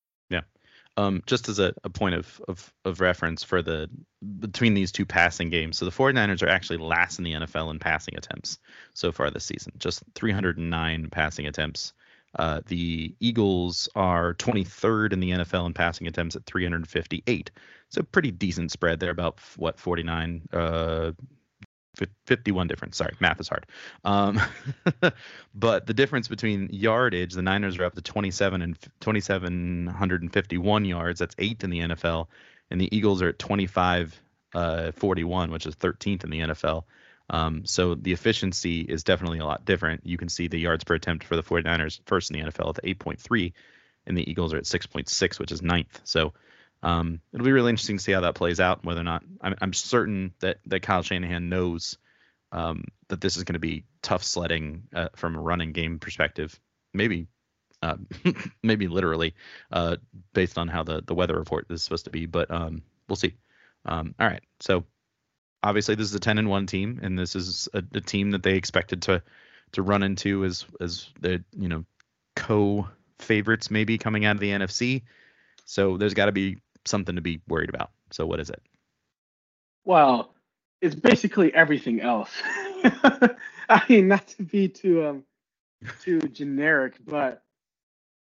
[0.97, 3.89] Um, just as a, a point of, of, of reference for the
[4.39, 5.77] between these two passing games.
[5.77, 8.59] So the 49ers are actually last in the NFL in passing attempts
[8.93, 11.93] so far this season, just 309 passing attempts.
[12.37, 17.51] Uh, the Eagles are 23rd in the NFL in passing attempts at 358.
[17.89, 21.11] So pretty decent spread there, about what 49, uh,
[22.25, 22.97] 51 difference.
[22.97, 23.65] Sorry, math is hard.
[24.03, 24.39] Um,
[25.55, 31.19] but the difference between yardage, the Niners are up to 27 and 2751 yards.
[31.19, 32.27] That's eighth in the NFL,
[32.69, 34.21] and the Eagles are at 25
[34.53, 36.83] uh, 41, which is 13th in the NFL.
[37.29, 40.05] Um, so the efficiency is definitely a lot different.
[40.05, 42.83] You can see the yards per attempt for the 49ers first in the NFL at
[42.83, 43.53] 8.3,
[44.05, 46.01] and the Eagles are at 6.6, which is ninth.
[46.03, 46.33] So
[46.83, 48.83] um, it'll be really interesting to see how that plays out.
[48.83, 51.97] Whether or not I'm, I'm certain that that Kyle Shanahan knows
[52.51, 56.59] um, that this is going to be tough sledding uh, from a running game perspective.
[56.93, 57.27] Maybe,
[57.81, 57.97] uh,
[58.63, 59.35] maybe literally,
[59.71, 59.97] uh,
[60.33, 62.25] based on how the the weather report is supposed to be.
[62.25, 63.35] But um, we'll see.
[63.85, 64.85] Um, all right, so
[65.63, 68.43] obviously this is a 10 and one team, and this is a, a team that
[68.43, 69.21] they expected to
[69.73, 71.85] to run into as as the you know
[72.35, 72.87] co
[73.19, 75.03] favorites maybe coming out of the NFC.
[75.65, 77.91] So there's got to be something to be worried about.
[78.11, 78.61] So what is it?
[79.83, 80.33] Well,
[80.81, 82.31] it's basically everything else.
[83.69, 85.23] I mean, not to be too um
[86.01, 87.43] too generic, but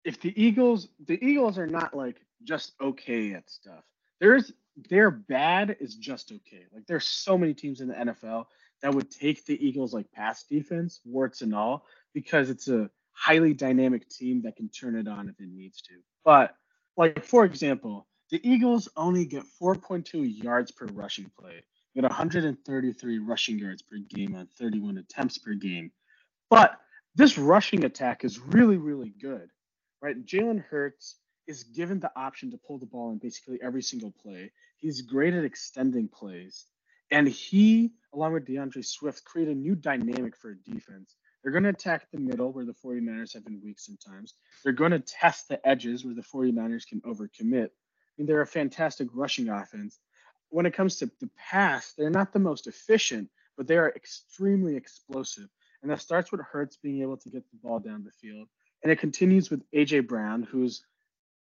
[0.05, 3.85] if the Eagles, the Eagles are not like just okay at stuff.
[4.21, 4.53] There's
[4.89, 6.65] their bad is just okay.
[6.73, 8.47] Like there's so many teams in the NFL
[8.83, 13.55] that would take the Eagles like pass defense, warts and all, because it's a highly
[13.55, 15.95] dynamic team that can turn it on if it needs to.
[16.25, 16.55] But
[16.97, 21.63] like for example, the Eagles only get 4.2 yards per rushing play,
[21.95, 25.93] get 133 rushing yards per game on 31 attempts per game.
[26.51, 26.79] But
[27.15, 29.51] this rushing attack is really, really good,
[30.03, 30.25] right?
[30.27, 34.51] Jalen Hurts is given the option to pull the ball in basically every single play.
[34.77, 36.67] He's great at extending plays.
[37.11, 41.15] And he, along with D'Andre Swift, create a new dynamic for defense.
[41.43, 44.35] They're going to attack the middle where the 49ers have been weak sometimes.
[44.65, 47.69] They're going to test the edges where the 49ers can overcommit
[48.19, 49.99] mean, they're a fantastic rushing offense.
[50.51, 54.77] When it comes to the pass, they're not the most efficient, but they are extremely
[54.77, 55.49] explosive.
[55.83, 58.49] And that starts with Hurts being able to get the ball down the field.
[58.83, 60.85] And it continues with AJ Brown, who's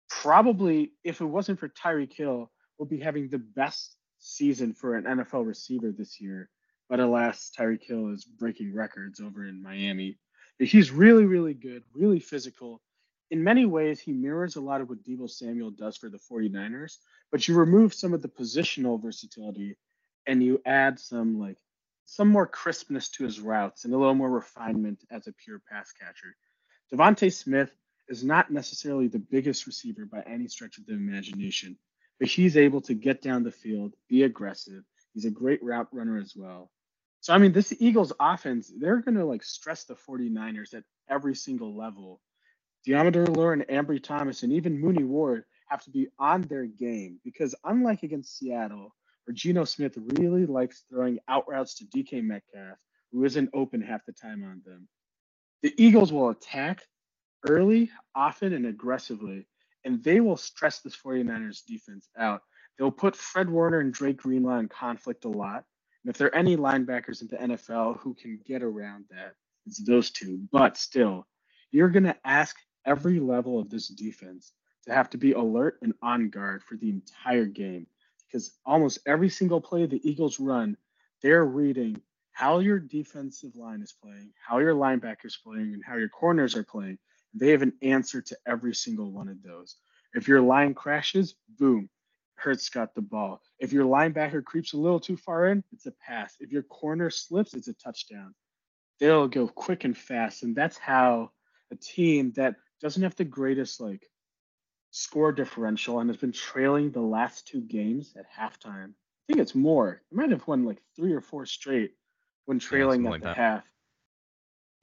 [0.09, 5.03] probably, if it wasn't for Tyreek Hill, will be having the best season for an
[5.03, 6.49] NFL receiver this year.
[6.89, 10.17] But alas, Tyreek Hill is breaking records over in Miami.
[10.59, 12.81] But he's really, really good, really physical,
[13.31, 16.97] in many ways, he mirrors a lot of what Deebo Samuel does for the 49ers,
[17.31, 19.77] but you remove some of the positional versatility
[20.27, 21.57] and you add some like
[22.05, 25.91] some more crispness to his routes and a little more refinement as a pure pass
[25.93, 26.35] catcher.
[26.93, 27.71] DeVonta Smith
[28.09, 31.77] is not necessarily the biggest receiver by any stretch of the imagination,
[32.19, 34.83] but he's able to get down the field, be aggressive.
[35.13, 36.69] He's a great route runner as well.
[37.21, 41.35] So I mean, this Eagles offense, they're going to like stress the 49ers at every
[41.35, 42.19] single level
[42.87, 47.55] Lenoir and Ambry Thomas and even Mooney Ward have to be on their game because
[47.63, 48.93] unlike against Seattle,
[49.25, 52.77] where Geno Smith really likes throwing out routes to DK Metcalf,
[53.11, 54.87] who isn't open half the time on them,
[55.61, 56.81] the Eagles will attack
[57.47, 59.47] early, often, and aggressively,
[59.85, 62.41] and they will stress this 49ers defense out.
[62.77, 65.63] They'll put Fred Warner and Dre Greenlaw in conflict a lot.
[66.03, 69.81] And if there are any linebackers in the NFL who can get around that, it's
[69.83, 70.41] those two.
[70.51, 71.25] But still,
[71.71, 74.53] you're going to ask every level of this defense
[74.85, 77.87] to have to be alert and on guard for the entire game
[78.27, 80.75] because almost every single play the Eagles run,
[81.21, 86.09] they're reading how your defensive line is playing, how your linebackers playing, and how your
[86.09, 86.97] corners are playing.
[87.35, 89.77] They have an answer to every single one of those.
[90.15, 91.89] If your line crashes, boom,
[92.35, 93.41] Hurts got the ball.
[93.59, 96.35] If your linebacker creeps a little too far in, it's a pass.
[96.39, 98.33] If your corner slips, it's a touchdown.
[98.99, 101.31] They'll go quick and fast, and that's how
[101.71, 104.09] a team that doesn't have the greatest like
[104.91, 108.89] score differential and has been trailing the last two games at halftime.
[108.89, 110.01] I think it's more.
[110.11, 111.93] It might have won like three or four straight
[112.45, 113.37] when trailing yeah, at like the that.
[113.37, 113.63] half.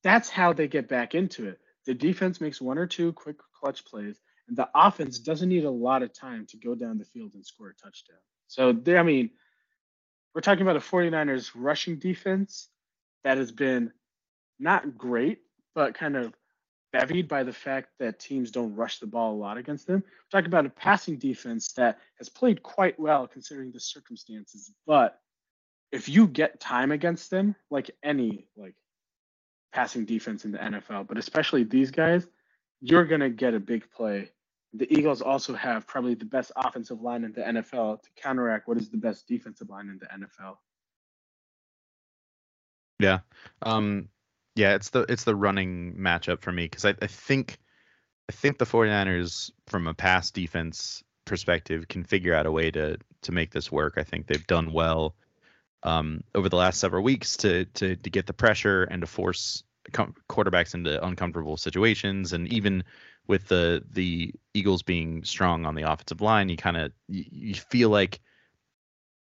[0.02, 1.60] That's how they get back into it.
[1.86, 5.70] The defense makes one or two quick clutch plays, and the offense doesn't need a
[5.70, 8.18] lot of time to go down the field and score a touchdown.
[8.48, 9.30] So, they, I mean,
[10.34, 12.68] we're talking about a 49ers rushing defense
[13.24, 13.92] that has been
[14.58, 15.38] not great,
[15.74, 16.32] but kind of
[16.92, 20.02] bevied by the fact that teams don't rush the ball a lot against them.
[20.04, 24.72] We're talking about a passing defense that has played quite well considering the circumstances.
[24.86, 25.18] But
[25.92, 28.74] if you get time against them, like any like
[29.72, 32.26] passing defense in the NFL, but especially these guys,
[32.80, 34.30] you're gonna get a big play.
[34.72, 38.78] The Eagles also have probably the best offensive line in the NFL to counteract what
[38.78, 40.56] is the best defensive line in the NFL.
[42.98, 43.20] Yeah.
[43.62, 44.08] Um
[44.60, 47.58] yeah, it's the it's the running matchup for me because I, I think
[48.28, 52.98] I think the 49ers from a pass defense perspective can figure out a way to
[53.22, 53.94] to make this work.
[53.96, 55.14] I think they've done well
[55.82, 59.64] um, over the last several weeks to to to get the pressure and to force
[59.92, 62.84] com- quarterbacks into uncomfortable situations and even
[63.26, 67.54] with the the Eagles being strong on the offensive line, you kind of you, you,
[67.54, 68.20] feel like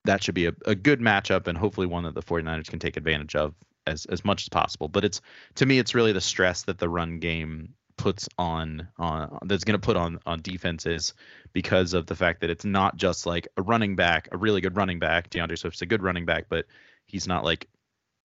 [0.06, 2.96] that should be a, a good matchup and hopefully one that the 49ers can take
[2.96, 3.54] advantage of
[3.88, 4.88] as as much as possible.
[4.88, 5.22] But it's
[5.56, 9.80] to me, it's really the stress that the run game puts on on that's going
[9.80, 11.14] to put on on defenses
[11.54, 14.78] because of the fact that it's not just like a running back, a really good
[14.78, 15.30] running back.
[15.30, 16.66] D'Andre Swift's a good running back, but
[17.06, 17.68] he's not like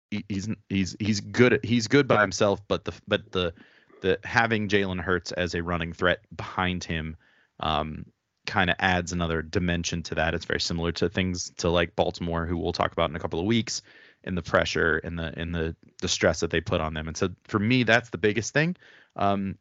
[0.09, 3.53] he's he's he's good he's good by himself, but the but the
[4.01, 7.15] the having Jalen Hurts as a running threat behind him
[7.59, 8.05] um,
[8.45, 10.33] kind of adds another dimension to that.
[10.33, 13.39] It's very similar to things to like Baltimore, who we'll talk about in a couple
[13.39, 13.81] of weeks,
[14.23, 17.07] and the pressure and the and the the stress that they put on them.
[17.07, 18.75] And so for me, that's the biggest thing.
[19.15, 19.57] Um,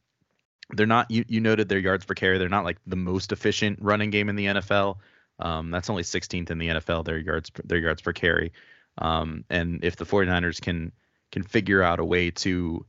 [0.70, 2.38] they're not you you noted their yards per carry.
[2.38, 4.96] They're not like the most efficient running game in the NFL.
[5.38, 7.04] Um, that's only 16th in the NFL.
[7.04, 8.52] Their yards their yards per carry.
[8.98, 10.92] Um, and if the 49ers can
[11.32, 12.84] can figure out a way to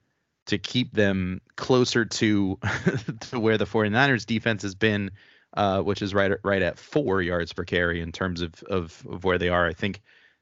[0.47, 2.59] to keep them closer to
[3.32, 5.11] to where the 49ers defense has been,
[5.55, 9.24] uh, which is right right at four yards per carry in terms of, of of
[9.24, 10.01] where they are, I think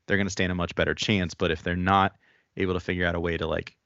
[0.09, 1.35] they're going to stand a much better chance.
[1.35, 2.15] But if they're not
[2.57, 3.77] able to figure out a way to like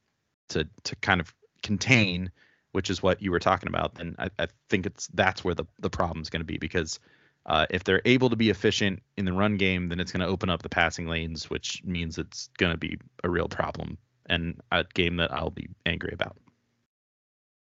[0.49, 2.32] to to kind of contain,
[2.71, 5.65] which is what you were talking about, then I, I think it's that's where the
[5.80, 6.99] the problem is going to be because
[7.45, 10.28] uh, if they're able to be efficient in the run game, then it's going to
[10.28, 13.97] open up the passing lanes, which means it's going to be a real problem
[14.28, 16.38] and a game that I'll be angry about.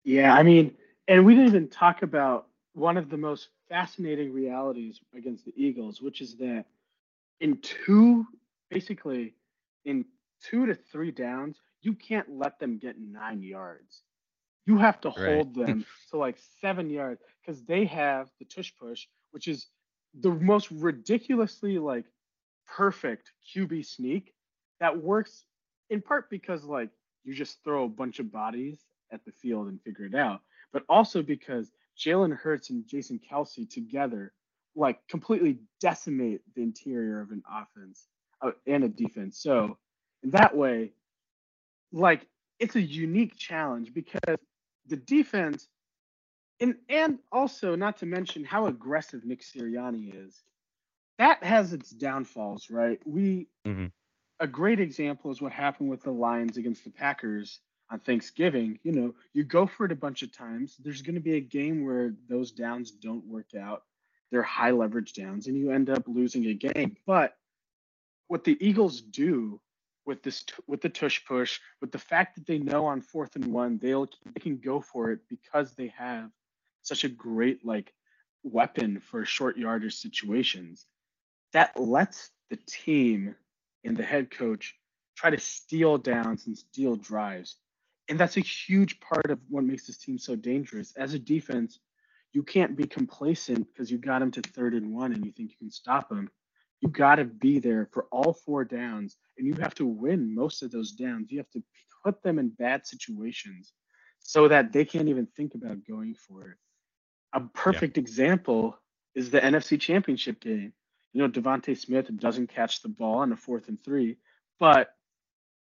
[0.02, 0.74] Yeah, I mean,
[1.06, 6.02] and we didn't even talk about one of the most fascinating realities against the Eagles,
[6.02, 6.64] which is that
[7.40, 8.26] in two
[8.70, 9.34] basically
[9.84, 10.04] in
[10.42, 14.02] two to three downs, you can't let them get nine yards.
[14.66, 15.36] You have to right.
[15.36, 19.66] hold them to like seven yards because they have the tush push, which is
[20.20, 22.04] the most ridiculously like
[22.66, 24.34] perfect QB sneak
[24.80, 25.44] that works
[25.90, 26.90] in part because like
[27.24, 30.40] you just throw a bunch of bodies at the field and figure it out,
[30.72, 34.32] but also because Jalen Hurts and Jason Kelce together
[34.76, 38.06] like completely decimate the interior of an offense
[38.66, 39.38] and a defense.
[39.38, 39.78] So
[40.22, 40.92] in that way,
[41.92, 42.26] like
[42.58, 44.38] it's a unique challenge because
[44.86, 45.68] the defense,
[46.60, 50.42] and and also not to mention how aggressive Nick Sirianni is,
[51.18, 53.00] that has its downfalls, right?
[53.04, 53.86] We mm-hmm.
[54.40, 57.60] a great example is what happened with the Lions against the Packers
[57.90, 58.78] on Thanksgiving.
[58.82, 60.76] You know, you go for it a bunch of times.
[60.82, 63.84] There's going to be a game where those downs don't work out.
[64.30, 66.96] They're high leverage downs, and you end up losing a game.
[67.06, 67.36] But
[68.28, 69.60] what the Eagles do
[70.06, 73.46] with this with the tush push, with the fact that they know on fourth and
[73.46, 76.30] one they'll they can go for it because they have
[76.82, 77.92] such a great like
[78.42, 80.86] weapon for short yardage situations,
[81.52, 83.34] that lets the team
[83.84, 84.74] and the head coach
[85.16, 87.56] try to steal downs and steal drives.
[88.08, 90.94] And that's a huge part of what makes this team so dangerous.
[90.96, 91.78] As a defense,
[92.32, 95.50] you can't be complacent because you got them to third and one and you think
[95.50, 96.30] you can stop them
[96.80, 100.62] you got to be there for all four downs and you have to win most
[100.62, 101.30] of those downs.
[101.30, 101.62] You have to
[102.04, 103.72] put them in bad situations
[104.20, 106.56] so that they can't even think about going for it.
[107.32, 108.02] a perfect yeah.
[108.02, 108.78] example
[109.14, 110.72] is the NFC Championship game.
[111.12, 114.18] You know, DeVonta Smith doesn't catch the ball on a fourth and three,
[114.60, 114.90] but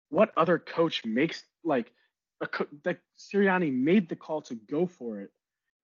[0.09, 1.91] what other coach makes like
[2.41, 5.31] a co- that Sirianni made the call to go for it?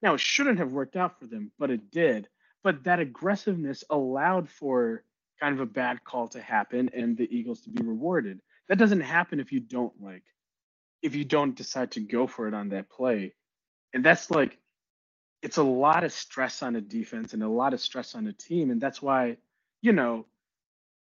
[0.02, 2.28] Now it shouldn't have worked out for them, but it did.
[2.64, 5.04] But that aggressiveness allowed for
[5.44, 8.40] kind of a bad call to happen and the Eagles to be rewarded.
[8.70, 10.24] That doesn't happen if you don't like
[11.02, 13.34] if you don't decide to go for it on that play.
[13.94, 14.58] And that's like
[15.42, 18.32] it's a lot of stress on a defense and a lot of stress on a
[18.32, 19.36] team and that's why,
[19.82, 20.26] you know,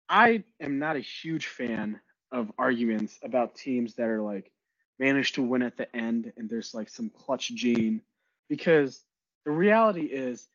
[0.08, 2.00] I am not a huge fan
[2.32, 4.50] of arguments about teams that are like
[4.98, 8.02] managed to win at the end and there's like some clutch gene
[8.48, 9.04] because
[9.44, 10.48] the reality is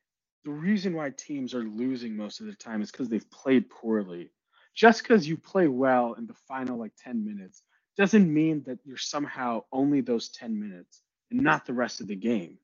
[0.44, 4.32] the reason why teams are losing most of the time is because they've played poorly.
[4.76, 7.64] Just because you play well in the final like 10 minutes
[7.98, 12.16] doesn't mean that you're somehow only those 10 minutes and not the rest of the
[12.16, 12.60] game,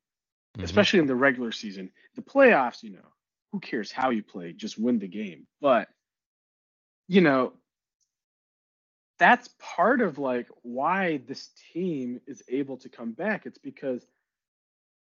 [0.56, 0.64] mm-hmm.
[0.64, 1.90] especially in the regular season.
[2.16, 3.10] The playoffs, you know,
[3.52, 4.54] who cares how you play?
[4.54, 5.48] Just win the game.
[5.60, 5.90] But,
[7.08, 7.54] you know,
[9.20, 13.46] that's part of like why this team is able to come back.
[13.46, 14.06] It's because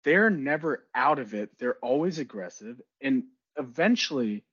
[0.04, 1.50] they're never out of it.
[1.58, 2.80] They're always aggressive.
[3.00, 3.24] And
[3.56, 4.44] eventually,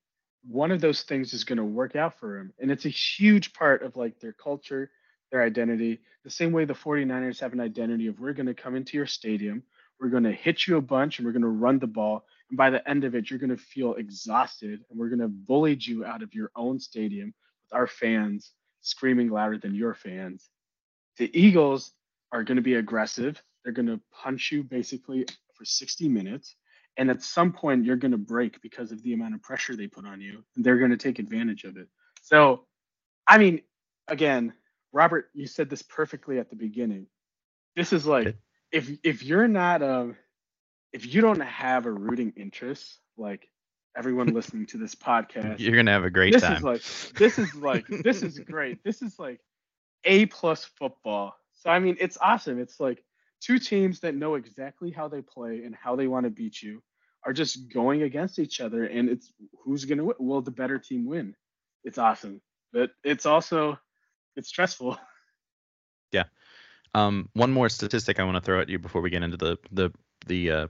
[0.47, 2.53] one of those things is going to work out for them.
[2.59, 4.91] And it's a huge part of like their culture,
[5.31, 5.99] their identity.
[6.23, 9.07] The same way the 49ers have an identity of we're going to come into your
[9.07, 9.63] stadium,
[9.99, 12.25] we're going to hit you a bunch, and we're going to run the ball.
[12.49, 15.27] And by the end of it, you're going to feel exhausted, and we're going to
[15.27, 17.33] bully you out of your own stadium
[17.65, 20.49] with our fans screaming louder than your fans.
[21.17, 21.91] The Eagles
[22.31, 23.41] are going to be aggressive.
[23.63, 26.55] They're going to punch you basically for 60 minutes.
[26.97, 29.87] And at some point, you're going to break because of the amount of pressure they
[29.87, 30.43] put on you.
[30.55, 31.87] And they're going to take advantage of it.
[32.21, 32.65] So,
[33.27, 33.61] I mean,
[34.07, 34.53] again,
[34.91, 37.07] Robert, you said this perfectly at the beginning.
[37.75, 38.35] This is like
[38.71, 40.15] if if you're not um
[40.91, 43.47] if you don't have a rooting interest, like
[43.95, 46.57] everyone listening to this podcast, you're gonna have a great this time.
[46.57, 46.81] Is like
[47.15, 48.83] this is like this is great.
[48.83, 49.39] This is like
[50.03, 51.35] a plus football.
[51.53, 52.59] So I mean, it's awesome.
[52.59, 53.03] It's like
[53.41, 56.81] two teams that know exactly how they play and how they want to beat you
[57.25, 59.33] are just going against each other and it's
[59.63, 60.15] who's going to win?
[60.19, 61.35] Will the better team win.
[61.83, 63.79] It's awesome but it's also
[64.35, 64.97] it's stressful.
[66.11, 66.23] Yeah.
[66.95, 69.59] Um, one more statistic i want to throw at you before we get into the
[69.71, 69.91] the
[70.25, 70.67] the uh,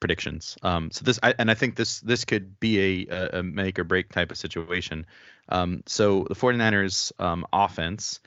[0.00, 0.56] predictions.
[0.62, 3.84] Um, so this I, and i think this this could be a, a make or
[3.84, 5.04] break type of situation.
[5.50, 8.20] Um, so the 49ers um, offense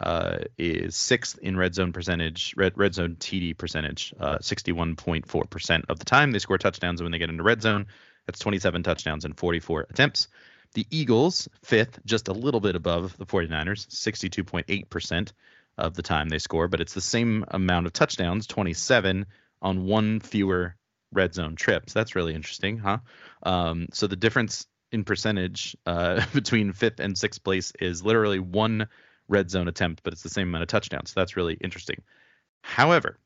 [0.00, 5.98] uh, is sixth in red zone percentage, red, red zone TD percentage, uh, 61.4% of
[5.98, 6.30] the time.
[6.30, 7.86] They score touchdowns when they get into red zone.
[8.26, 10.28] That's 27 touchdowns and 44 attempts.
[10.74, 15.32] The Eagles, fifth, just a little bit above the 49ers, 62.8%
[15.76, 19.26] of the time they score, but it's the same amount of touchdowns, 27
[19.62, 20.76] on one fewer
[21.12, 21.92] red zone trips.
[21.92, 22.98] That's really interesting, huh?
[23.42, 28.88] Um, so the difference in percentage uh, between fifth and sixth place is literally one
[29.30, 31.12] red zone attempt, but it's the same amount of touchdowns.
[31.12, 32.02] So that's really interesting.
[32.62, 33.18] However,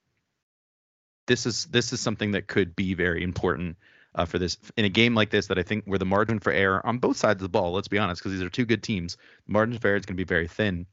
[1.27, 3.77] this is this is something that could be very important
[4.15, 6.53] uh, for this in a game like this that I think where the margin for
[6.53, 7.73] error on both sides of the ball.
[7.73, 9.17] Let's be honest, because these are two good teams.
[9.47, 10.87] The margin for error is going to be very thin.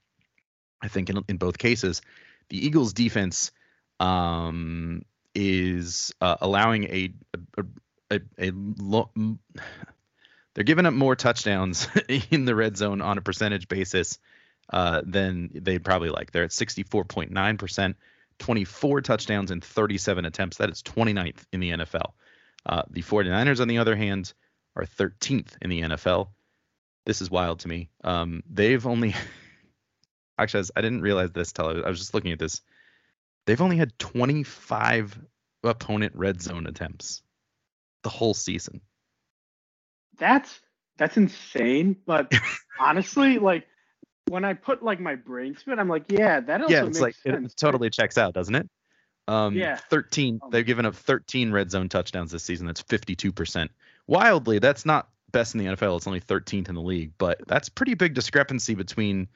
[0.82, 2.02] I think in in both cases,
[2.50, 3.52] the Eagles' defense
[4.00, 5.04] um,
[5.36, 7.14] is uh, allowing a
[7.58, 7.64] a,
[8.10, 9.12] a, a lo-
[10.54, 11.88] they're giving up more touchdowns
[12.32, 14.18] in the red zone on a percentage basis
[14.72, 16.32] uh, than they'd probably like.
[16.32, 17.96] They're at 64.9%,
[18.40, 20.58] 24 touchdowns and 37 attempts.
[20.58, 22.12] That is 29th in the NFL.
[22.66, 24.34] Uh, the 49ers, on the other hand,
[24.76, 26.30] are 13th in the NFL.
[27.06, 27.90] This is wild to me.
[28.04, 29.16] Um, they've only,
[30.38, 32.62] actually, I didn't realize this till I was just looking at this.
[33.46, 35.20] They've only had 25
[35.64, 37.22] opponent red zone attempts
[38.04, 38.82] the whole season.
[40.18, 40.60] That's
[40.98, 41.98] that's insane.
[42.06, 42.32] But
[42.80, 43.68] honestly, like
[44.28, 47.16] when I put like my brain it, I'm like, yeah, that also yeah, it's like
[47.16, 47.54] sense.
[47.54, 48.70] it totally checks out, doesn't it?
[49.28, 49.78] Um, yeah.
[49.90, 50.40] 13.
[50.44, 52.68] Um, they've given up 13 red zone touchdowns this season.
[52.68, 53.70] That's 52%.
[54.08, 55.98] Wildly, that's not best in the NFL.
[55.98, 59.28] It's only 13th in the league, but that's pretty big discrepancy between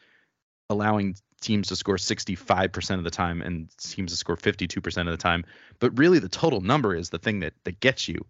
[0.70, 5.18] allowing teams to score 65% of the time and teams to score 52% of the
[5.18, 5.46] time.
[5.80, 8.26] But really, the total number is the thing that that gets you.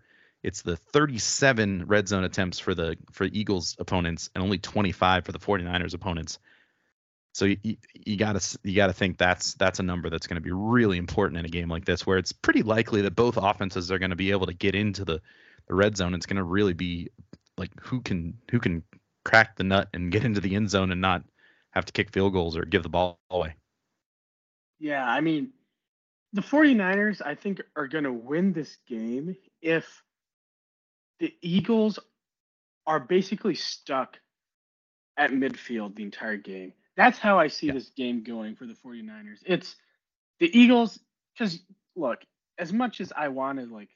[0.45, 5.31] It's the 37 red zone attempts for the for Eagles opponents and only 25 for
[5.31, 6.37] the 49ers opponents.
[7.33, 10.51] So you, you gotta you gotta think that's that's a number that's going to be
[10.51, 13.97] really important in a game like this, where it's pretty likely that both offenses are
[13.97, 15.19] going to be able to get into the,
[15.67, 16.13] the red zone.
[16.13, 17.09] It's going to really be
[17.57, 18.83] like who can who can
[19.23, 21.23] crack the nut and get into the end zone and not
[21.71, 23.55] have to kick field goals or give the ball away.
[24.77, 25.53] Yeah, I mean,
[26.33, 30.03] the 49ers I think are going to win this game if
[31.20, 31.99] the Eagles
[32.88, 34.18] are basically stuck
[35.18, 36.74] at midfield the entire game.
[36.97, 37.74] That's how I see yeah.
[37.74, 39.39] this game going for the 49ers.
[39.45, 39.76] It's
[40.39, 40.99] the Eagles
[41.38, 41.61] cuz
[41.95, 42.20] look,
[42.57, 43.89] as much as I want to like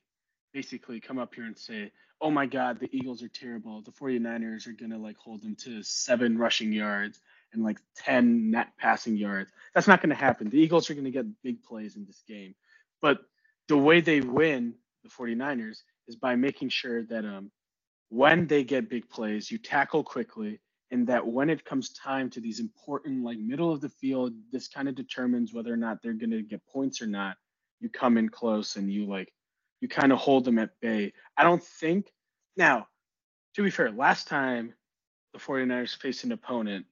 [0.53, 1.91] basically come up here and say,
[2.21, 3.81] "Oh my god, the Eagles are terrible.
[3.81, 7.21] The 49ers are going to like hold them to 7 rushing yards
[7.53, 10.49] and like 10 net passing yards." That's not going to happen.
[10.49, 12.55] The Eagles are going to get big plays in this game.
[13.01, 13.19] But
[13.67, 17.51] the way they win the 49ers is by making sure that um
[18.09, 20.59] when they get big plays, you tackle quickly
[20.91, 24.67] and that when it comes time to these important like middle of the field this
[24.67, 27.37] kind of determines whether or not they're going to get points or not.
[27.79, 29.31] You come in close and you like
[29.79, 31.13] you kind of hold them at bay.
[31.37, 32.11] I don't think
[32.57, 32.87] now
[33.55, 34.73] to be fair last time
[35.33, 36.85] the 49ers faced an opponent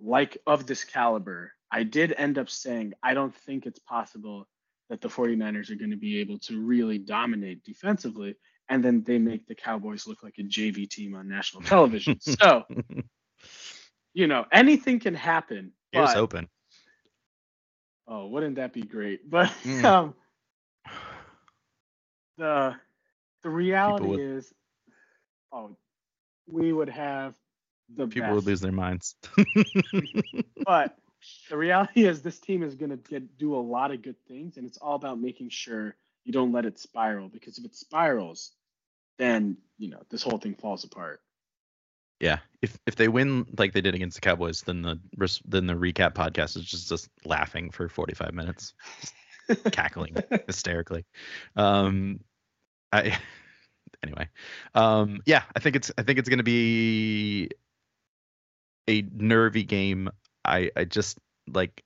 [0.00, 4.46] like of this caliber i did end up saying i don't think it's possible
[4.90, 8.34] that the 49ers are going to be able to really dominate defensively
[8.68, 12.64] and then they make the cowboys look like a jv team on national television so
[14.18, 15.70] you know, anything can happen.
[15.92, 16.48] Here's open.
[18.08, 19.20] Oh, wouldn't that be great?
[19.30, 19.84] But mm.
[19.84, 20.14] um,
[22.36, 22.74] the
[23.44, 24.52] the reality would, is,
[25.52, 25.76] oh,
[26.48, 27.36] we would have
[27.94, 28.34] the people best.
[28.34, 29.14] would lose their minds.
[30.66, 30.96] but
[31.48, 34.56] the reality is, this team is going to get do a lot of good things,
[34.56, 35.94] and it's all about making sure
[36.28, 37.28] you don't let it spiral.
[37.28, 38.52] Because if it spirals,
[39.18, 41.20] then you know this whole thing falls apart.
[42.20, 45.00] Yeah, if if they win like they did against the Cowboys, then the
[45.46, 48.74] then the recap podcast is just just laughing for 45 minutes,
[49.72, 50.16] cackling
[50.46, 51.06] hysterically.
[51.56, 52.20] Um,
[52.92, 53.18] I
[54.02, 54.28] anyway,
[54.74, 57.48] um, yeah, I think it's I think it's gonna be
[58.86, 60.10] a nervy game.
[60.44, 61.18] I I just
[61.50, 61.82] like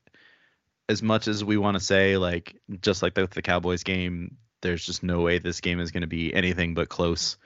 [0.89, 4.85] as much as we want to say like just like the, the Cowboys game, there's
[4.85, 7.37] just no way this game is going to be anything but close.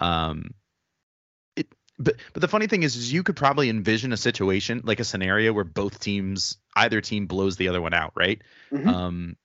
[0.00, 0.54] Um,
[1.98, 5.04] but but the funny thing is, is you could probably envision a situation like a
[5.04, 8.42] scenario where both teams, either team blows the other one out, right?
[8.70, 8.88] Mm-hmm.
[8.88, 9.36] Um,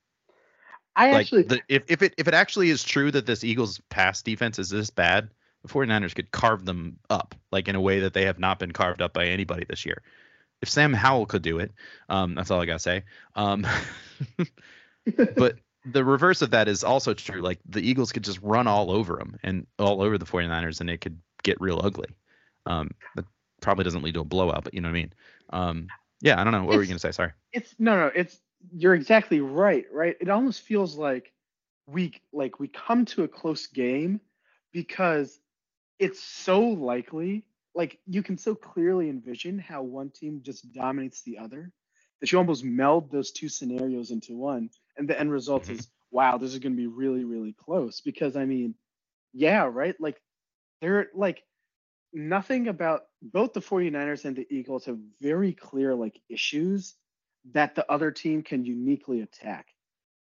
[0.95, 3.79] I like actually, the, if if it if it actually is true that this Eagles
[3.89, 5.29] pass defense is this bad,
[5.63, 8.71] the 49ers could carve them up like in a way that they have not been
[8.71, 10.01] carved up by anybody this year.
[10.61, 11.71] If Sam Howell could do it,
[12.09, 13.03] um, that's all I gotta say.
[13.35, 13.65] Um,
[15.35, 17.41] but the reverse of that is also true.
[17.41, 20.89] Like the Eagles could just run all over them and all over the 49ers, and
[20.89, 22.09] it could get real ugly.
[22.65, 23.25] Um, that
[23.61, 25.13] probably doesn't lead to a blowout, but you know what I mean.
[25.49, 25.87] Um,
[26.21, 26.63] yeah, I don't know.
[26.63, 27.11] What it's, were you gonna say?
[27.11, 27.31] Sorry.
[27.51, 28.11] It's no, no.
[28.13, 28.39] It's
[28.73, 29.85] you're exactly right.
[29.91, 30.15] Right.
[30.19, 31.31] It almost feels like
[31.87, 34.21] we like we come to a close game
[34.71, 35.39] because
[35.99, 37.43] it's so likely.
[37.73, 41.71] Like you can so clearly envision how one team just dominates the other
[42.19, 45.73] that you almost meld those two scenarios into one, and the end result mm-hmm.
[45.73, 48.01] is wow, this is going to be really, really close.
[48.01, 48.75] Because I mean,
[49.33, 49.95] yeah, right.
[49.99, 50.21] Like
[50.81, 51.43] they're like
[52.13, 56.95] nothing about both the 49ers and the Eagles have very clear like issues
[57.53, 59.67] that the other team can uniquely attack.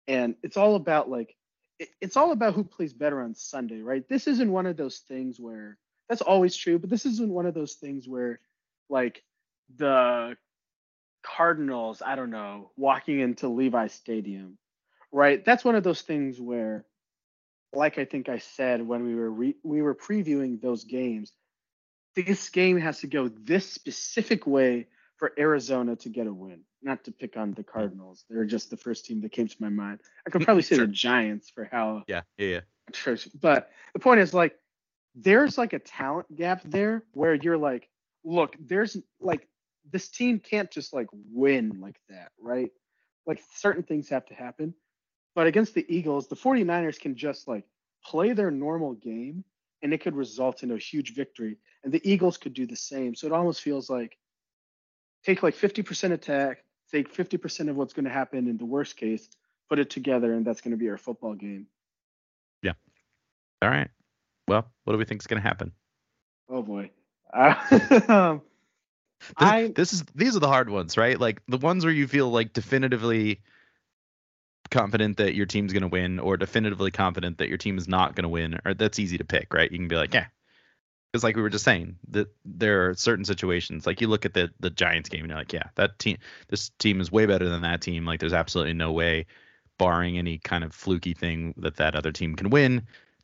[0.08, 1.36] And it's all about like
[2.00, 4.08] it's all about who plays better on Sunday, right?
[4.08, 5.78] This isn't one of those things where
[6.12, 8.42] that's always true, but this isn't one of those things where
[8.90, 9.24] like
[9.78, 10.36] the
[11.24, 14.58] Cardinals, I don't know, walking into Levi Stadium,
[15.14, 15.44] right?
[15.46, 16.84] That's one of those things where
[17.72, 21.32] like I think I said when we were re- we were previewing those games,
[22.14, 26.60] this game has to go this specific way for Arizona to get a win.
[26.82, 28.26] Not to pick on the Cardinals.
[28.30, 30.02] They're just the first team that came to my mind.
[30.28, 30.88] I could probably say sure.
[30.88, 32.60] the Giants for how Yeah, yeah, yeah.
[33.40, 34.58] But the point is like
[35.16, 37.90] there's like a talent gap there where you're like,
[38.24, 39.48] look, there's like
[39.92, 42.72] this team can't just like win like that, right?
[43.26, 44.74] Like certain things have to happen.
[45.36, 47.66] But against the Eagles, the 49ers can just like
[48.04, 49.44] play their normal game
[49.82, 51.58] and it could result in a huge victory.
[51.84, 53.16] And the Eagles could do the same.
[53.16, 54.18] So it almost feels like
[55.24, 59.28] take like 50% attack, take 50% of what's going to happen in the worst case,
[59.70, 61.68] put it together, and that's going to be our football game.
[62.62, 62.74] Yeah.
[63.62, 63.90] All right.
[64.52, 65.72] Well, what do we think is going to happen?
[66.50, 66.92] Oh boy.
[67.34, 68.44] Uh, this,
[69.38, 71.18] I, this is these are the hard ones, right?
[71.18, 73.40] Like the ones where you feel like definitively
[74.70, 78.16] confident that your team's going to win or definitively confident that your team is not
[78.16, 80.28] going to win or that's easy to pick right you can be like yeah
[81.12, 84.34] because like we were just saying that there are certain situations like you look at
[84.34, 87.50] the the giants game and you're like yeah that team this team is way better
[87.50, 89.26] than that team like there's absolutely no way
[89.78, 92.82] barring any kind of fluky thing that that other team can win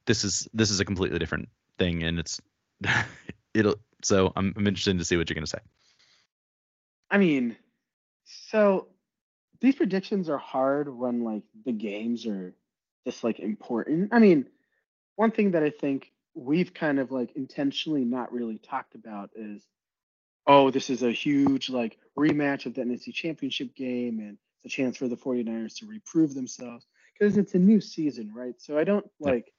[0.08, 1.47] this is this is a completely different
[1.78, 2.41] thing and it's
[3.53, 5.60] it'll so I'm, I'm interested to see what you're going to say
[7.12, 7.55] i mean
[8.24, 8.88] so
[9.60, 12.53] these predictions are hard when like the games are
[13.05, 14.10] just like important.
[14.14, 14.47] I mean,
[15.16, 19.66] one thing that I think we've kind of like intentionally not really talked about is
[20.45, 24.76] oh, this is a huge like rematch of the NFC Championship game and it's a
[24.76, 28.55] chance for the 49ers to reprove themselves because it's a new season, right?
[28.58, 29.51] So I don't like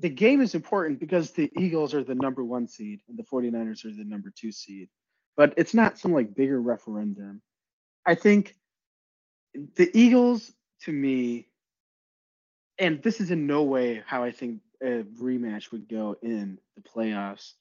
[0.00, 3.84] the game is important because the Eagles are the number one seed and the 49ers
[3.84, 4.88] are the number two seed,
[5.36, 7.42] but it's not some like bigger referendum.
[8.06, 8.56] I think
[9.76, 11.48] the Eagles, to me,
[12.78, 16.82] and this is in no way how I think a rematch would go in the
[16.82, 17.52] playoffs.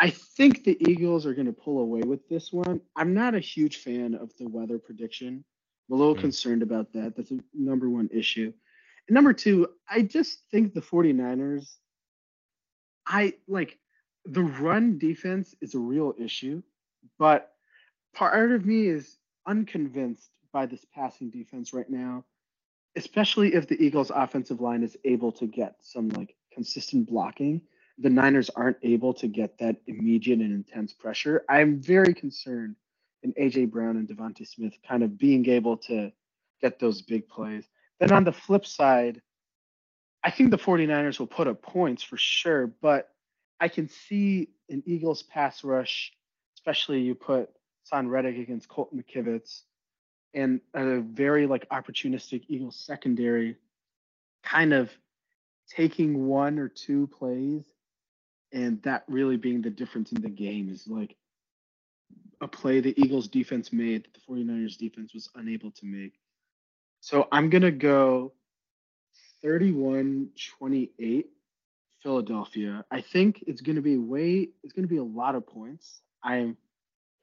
[0.00, 2.80] I think the Eagles are going to pull away with this one.
[2.96, 5.44] I'm not a huge fan of the weather prediction.
[5.90, 6.20] I'm a little mm.
[6.20, 7.14] concerned about that.
[7.16, 8.52] That's a number one issue.
[9.10, 11.76] Number two, I just think the 49ers,
[13.06, 13.78] I like
[14.24, 16.62] the run defense is a real issue,
[17.18, 17.52] but
[18.14, 22.24] part of me is unconvinced by this passing defense right now,
[22.96, 27.62] especially if the Eagles' offensive line is able to get some like consistent blocking.
[27.98, 31.44] The Niners aren't able to get that immediate and intense pressure.
[31.48, 32.76] I'm very concerned
[33.22, 36.12] in AJ Brown and DeVonta Smith kind of being able to
[36.60, 37.64] get those big plays.
[38.00, 39.20] Then on the flip side,
[40.22, 43.08] I think the 49ers will put up points for sure, but
[43.60, 46.12] I can see an Eagles pass rush,
[46.56, 47.50] especially you put
[47.92, 49.62] Haason Reddick against Colt McKivitz
[50.34, 53.56] and a very like opportunistic Eagles secondary
[54.42, 54.90] kind of
[55.68, 57.64] taking one or two plays
[58.52, 61.16] and that really being the difference in the game is like
[62.40, 66.14] a play the Eagles defense made that the 49ers defense was unable to make.
[67.00, 68.32] So I'm going to go
[69.42, 71.26] 31 28
[72.02, 72.84] Philadelphia.
[72.90, 76.00] I think it's going to be way it's going to be a lot of points.
[76.22, 76.56] I'm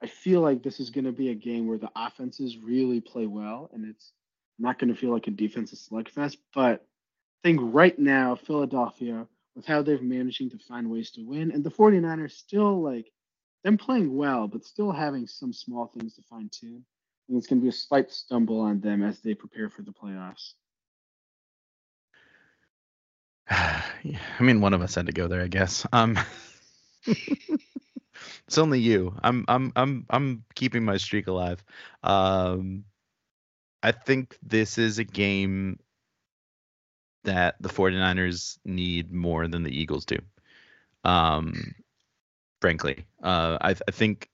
[0.02, 3.26] I feel like this is going to be a game where the offenses really play
[3.28, 4.12] well and it's
[4.60, 6.86] not going to feel like a defensive slugfest, but
[7.44, 11.64] I think right now Philadelphia with how they're managing to find ways to win and
[11.64, 13.12] the 49ers still like
[13.64, 16.86] them playing well but still having some small things to fine tune
[17.28, 19.92] and it's going to be a slight stumble on them as they prepare for the
[19.92, 20.54] playoffs.
[23.50, 23.84] I
[24.40, 25.86] mean, one of us had to go there, I guess.
[25.92, 26.18] Um,
[27.06, 29.16] it's only you.
[29.24, 31.64] I'm, I'm, I'm, I'm keeping my streak alive.
[32.04, 32.86] Um,
[33.82, 35.80] I think this is a game
[37.24, 40.18] that the 49ers need more than the Eagles do.
[41.04, 41.76] Um,
[42.62, 44.30] frankly, uh, I, I think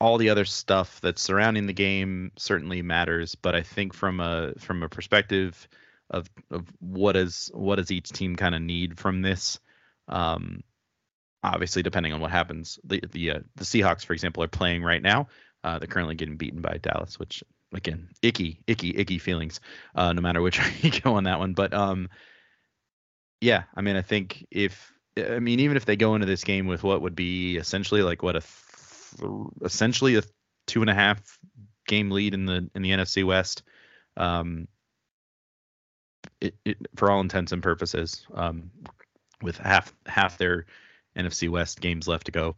[0.00, 4.52] all the other stuff that's surrounding the game certainly matters, but I think from a
[4.58, 5.68] from a perspective
[6.10, 9.58] of of what is what does each team kind of need from this,
[10.08, 10.62] um,
[11.42, 15.02] obviously depending on what happens, the the uh, the Seahawks, for example, are playing right
[15.02, 15.28] now.
[15.64, 17.42] Uh, they're currently getting beaten by Dallas, which
[17.72, 19.60] again, icky, icky, icky feelings,
[19.94, 21.54] uh, no matter which you go on that one.
[21.54, 22.08] But um,
[23.40, 26.66] yeah, I mean, I think if I mean even if they go into this game
[26.66, 28.42] with what would be essentially like what a
[29.62, 30.22] essentially a
[30.66, 31.38] two and a half
[31.86, 33.62] game lead in the in the NFC West.
[34.16, 34.68] Um,
[36.40, 38.70] it, it, for all intents and purposes, um,
[39.42, 40.66] with half half their
[41.16, 42.56] NFC West games left to go.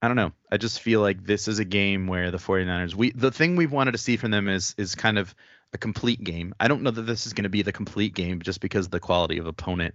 [0.00, 0.32] I don't know.
[0.50, 3.72] I just feel like this is a game where the 49ers we the thing we've
[3.72, 5.34] wanted to see from them is is kind of
[5.72, 6.54] a complete game.
[6.58, 8.92] I don't know that this is going to be the complete game just because of
[8.92, 9.94] the quality of opponent,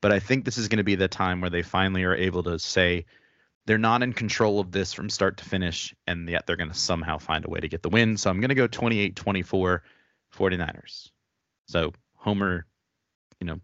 [0.00, 2.42] but I think this is going to be the time where they finally are able
[2.44, 3.06] to say,
[3.70, 6.74] they're not in control of this from start to finish, and yet they're going to
[6.74, 8.16] somehow find a way to get the win.
[8.16, 9.84] So I'm going to go 28 24
[10.36, 11.10] 49ers.
[11.68, 12.66] So Homer,
[13.38, 13.60] you know,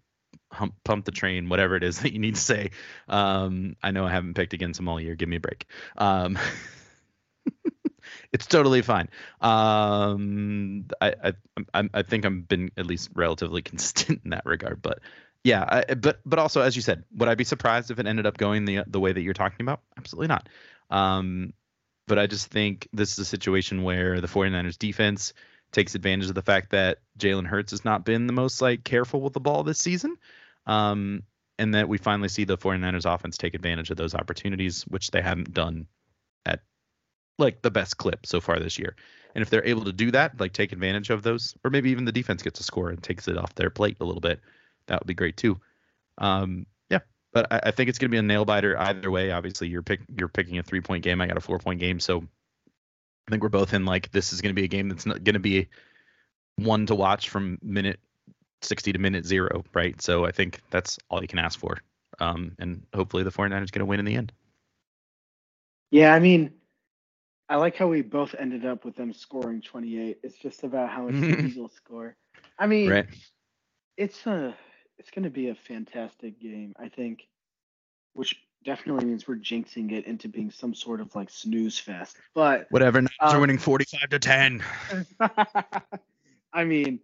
[0.52, 2.70] hump, pump the train, whatever it is that you need to say.
[3.08, 5.16] Um, I know I haven't picked against them all year.
[5.16, 5.66] Give me a break.
[5.98, 6.38] Um,
[8.32, 9.08] it's totally fine.
[9.40, 11.32] Um, I, I
[11.74, 15.00] I I think I've been at least relatively consistent in that regard, but
[15.46, 18.26] yeah, I, but but also as you said, would I be surprised if it ended
[18.26, 19.80] up going the the way that you're talking about?
[19.96, 20.48] Absolutely not.
[20.90, 21.52] Um,
[22.08, 25.34] but I just think this is a situation where the 49ers defense
[25.70, 29.20] takes advantage of the fact that Jalen Hurts has not been the most like careful
[29.20, 30.16] with the ball this season.
[30.66, 31.22] Um,
[31.60, 35.22] and that we finally see the 49ers offense take advantage of those opportunities, which they
[35.22, 35.86] haven't done
[36.44, 36.60] at
[37.38, 38.96] like the best clip so far this year.
[39.34, 42.04] And if they're able to do that, like take advantage of those, or maybe even
[42.04, 44.40] the defense gets a score and takes it off their plate a little bit,
[44.86, 45.60] that would be great too.
[46.18, 47.00] Um, yeah,
[47.32, 49.30] but I, I think it's going to be a nail biter either way.
[49.30, 51.20] Obviously, you're pick you're picking a three point game.
[51.20, 54.40] I got a four point game, so I think we're both in like this is
[54.40, 55.68] going to be a game that's not going to be
[56.56, 58.00] one to watch from minute
[58.62, 60.00] 60 to minute zero, right?
[60.00, 61.78] So I think that's all you can ask for.
[62.18, 64.32] Um, and hopefully the 49ers going to win in the end.
[65.90, 66.52] Yeah, I mean,
[67.48, 70.18] I like how we both ended up with them scoring 28.
[70.22, 72.16] It's just about how much the Eagles score.
[72.58, 73.06] I mean, right.
[73.96, 74.56] it's a
[74.98, 76.74] it's going to be a fantastic game.
[76.78, 77.26] I think,
[78.14, 82.16] which definitely means we're jinxing it into being some sort of like snooze fest.
[82.34, 84.64] But whatever, Niners um, are winning 45 to 10.
[86.52, 87.00] I mean,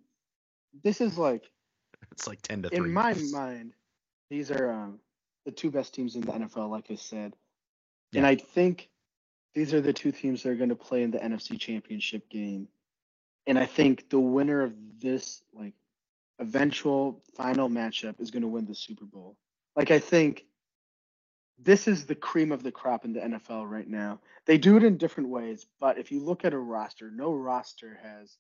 [0.83, 1.45] this is like
[2.11, 2.79] it's like 10 to 3.
[2.79, 3.73] in my mind,
[4.31, 4.99] these are um,
[5.45, 7.35] the two best teams in the NFL, like I said.
[8.15, 8.91] And I think
[9.55, 12.69] these are the two teams that are going to play in the NFC Championship game.
[13.47, 15.75] And I think the winner of this like
[16.43, 19.37] eventual final matchup is going to win the Super Bowl.
[19.77, 20.45] Like I think
[21.59, 24.21] this is the cream of the crop in the NFL right now.
[24.47, 27.99] They do it in different ways, but if you look at a roster, no roster
[28.03, 28.37] has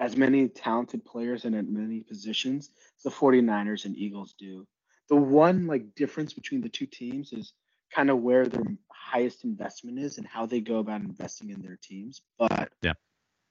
[0.00, 4.66] as many talented players and at many positions as the 49ers and Eagles do.
[5.10, 7.52] The one like difference between the two teams is
[7.94, 11.78] kind of where their highest investment is and how they go about investing in their
[11.82, 12.22] teams.
[12.38, 12.94] But Yeah.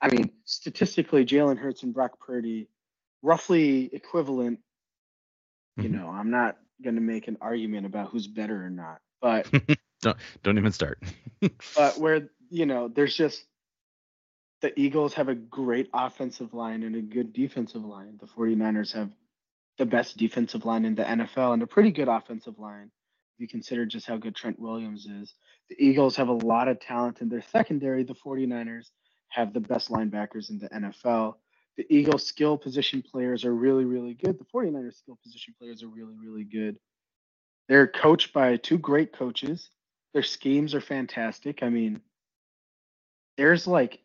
[0.01, 2.67] I mean, statistically, Jalen Hurts and Brock Purdy,
[3.21, 4.59] roughly equivalent.
[5.77, 5.91] You Mhm.
[5.91, 9.47] know, I'm not going to make an argument about who's better or not, but
[10.01, 11.01] don't, don't even start.
[11.75, 13.45] but where you know there's just
[14.61, 18.17] the Eagles have a great offensive line and a good defensive line.
[18.19, 19.11] The 49ers have
[19.77, 22.91] the best defensive line in the NFL and a pretty good offensive line
[23.35, 25.33] if you consider just how good Trent Williams is.
[25.69, 28.03] The Eagles have a lot of talent in their secondary.
[28.03, 28.89] The 49ers
[29.29, 31.35] have the best linebackers in the NFL.
[31.77, 34.37] The Eagles skill position players are really, really good.
[34.37, 36.77] The 49ers skill position players are really, really good.
[37.69, 39.69] They're coached by two great coaches.
[40.13, 41.63] Their schemes are fantastic.
[41.63, 42.01] I mean,
[43.37, 43.99] there's like,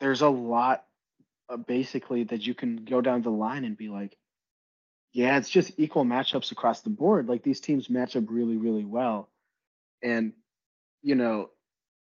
[0.00, 0.84] there's a lot
[1.48, 4.16] uh, basically that you can go down the line and be like,
[5.12, 7.28] yeah, it's just equal matchups across the board.
[7.28, 9.30] Like these teams match up really, really well.
[10.02, 10.32] And,
[11.02, 11.50] you know,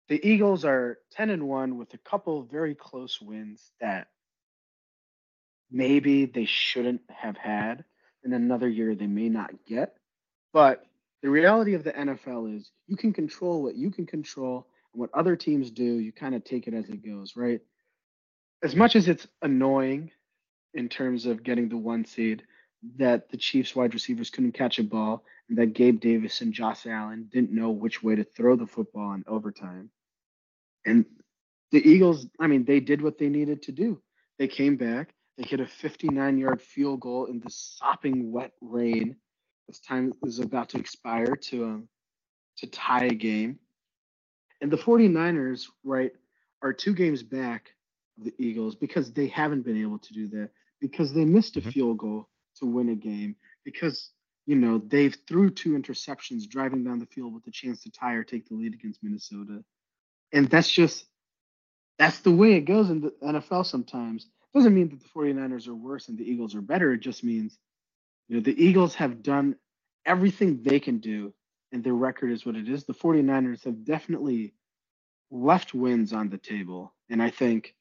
[0.09, 4.09] the Eagles are 10 and 1 with a couple very close wins that
[5.71, 7.85] maybe they shouldn't have had.
[8.25, 9.97] In another year, they may not get.
[10.53, 10.87] But
[11.23, 15.11] the reality of the NFL is you can control what you can control, and what
[15.13, 17.61] other teams do, you kind of take it as it goes, right?
[18.63, 20.11] As much as it's annoying
[20.73, 22.43] in terms of getting the one seed
[22.97, 26.87] that the Chiefs wide receivers couldn't catch a ball and that Gabe Davis and Josh
[26.87, 29.91] Allen didn't know which way to throw the football in overtime.
[30.85, 31.05] And
[31.73, 34.01] the Eagles, I mean, they did what they needed to do.
[34.39, 39.17] They came back, they hit a 59 yard field goal in the sopping wet rain
[39.69, 41.89] as time was about to expire to um,
[42.59, 43.59] to tie a game.
[44.61, 46.13] And the 49ers, right,
[46.63, 47.71] are two games back
[48.19, 51.61] of the Eagles because they haven't been able to do that because they missed a
[51.61, 51.73] Mhm.
[51.73, 54.13] field goal to win a game because
[54.47, 58.15] you know they've threw two interceptions driving down the field with a chance to tie
[58.15, 59.65] or take the lead against Minnesota.
[60.33, 61.07] And that's just
[61.99, 64.29] that's the way it goes in the NFL sometimes.
[64.55, 66.93] Doesn't mean that the 49ers are worse and the Eagles are better.
[66.93, 67.59] It just means
[68.29, 69.57] you know the Eagles have done
[70.07, 71.33] everything they can do
[71.73, 72.85] and their record is what it is.
[72.85, 74.55] The 49ers have definitely
[75.31, 76.95] left wins on the table.
[77.11, 77.75] And I think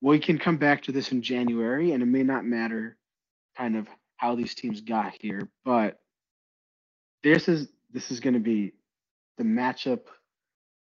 [0.00, 2.96] we can come back to this in January and it may not matter
[3.56, 6.00] kind of how these teams got here, but
[7.22, 8.72] this is this is going to be
[9.38, 10.02] the matchup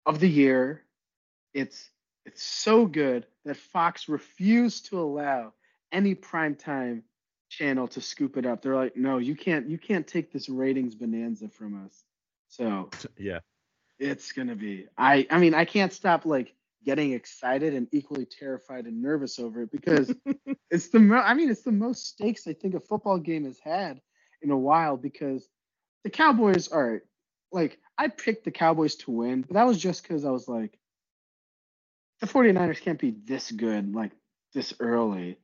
[0.06, 0.82] of the year.
[1.54, 1.90] It's
[2.24, 5.52] it's so good that Fox refused to allow
[5.90, 7.02] any primetime
[7.48, 8.62] channel to scoop it up.
[8.62, 12.04] They're like, no, you can't you can't take this ratings bonanza from us.
[12.48, 13.40] So yeah.
[13.98, 14.86] it's gonna be.
[14.96, 19.62] I I mean I can't stop like getting excited and equally terrified and nervous over
[19.62, 20.12] it because
[20.70, 23.58] it's the mo- I mean it's the most stakes I think a football game has
[23.60, 24.00] had
[24.40, 25.46] in a while because
[26.04, 27.02] the Cowboys are
[27.52, 30.78] like I picked the Cowboys to win, but that was just because I was like
[32.22, 34.12] the 49ers can't be this good like
[34.54, 35.38] this early.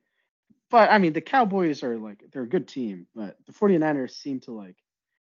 [0.70, 4.38] But I mean the Cowboys are like they're a good team, but the 49ers seem
[4.40, 4.76] to like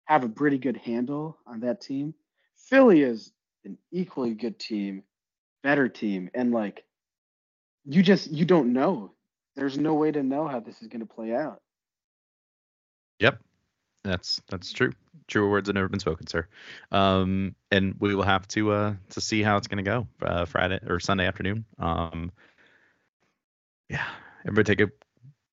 [0.05, 2.13] have a pretty good handle on that team.
[2.55, 3.31] Philly is
[3.65, 5.01] an equally good team,
[5.63, 6.83] better team, and like
[7.83, 9.13] you just you don't know.
[9.55, 11.61] There's no way to know how this is going to play out.
[13.17, 13.39] Yep.
[14.09, 14.91] That's that's true.
[15.27, 16.47] Truer words have never been spoken, sir.
[16.91, 20.79] Um, and we will have to uh to see how it's gonna go uh, Friday
[20.87, 21.65] or Sunday afternoon.
[21.77, 22.31] Um,
[23.87, 24.07] yeah,
[24.45, 24.91] everybody take a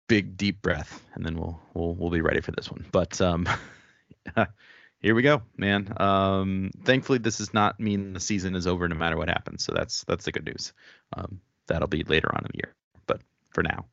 [0.08, 2.86] big deep breath, and then we'll we'll we'll be ready for this one.
[2.90, 3.46] But um,
[5.00, 5.92] here we go, man.
[6.00, 9.64] Um, thankfully this does not mean the season is over no matter what happens.
[9.64, 10.72] So that's that's the good news.
[11.14, 12.74] Um, that'll be later on in the year,
[13.06, 13.84] but for now.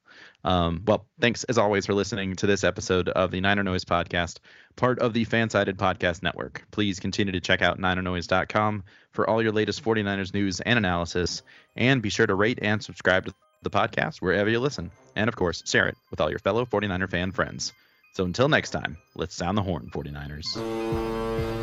[0.44, 4.40] Um, well, thanks as always for listening to this episode of the Niner Noise podcast,
[4.76, 6.66] part of the Fansided Podcast Network.
[6.72, 11.44] Please continue to check out ninernoise.com for all your latest 49ers news and analysis,
[11.76, 14.92] and be sure to rate and subscribe to the podcast wherever you listen.
[15.16, 17.72] And of course, share it with all your fellow 49er fan friends.
[18.14, 21.63] So until next time, let's sound the horn, 49ers.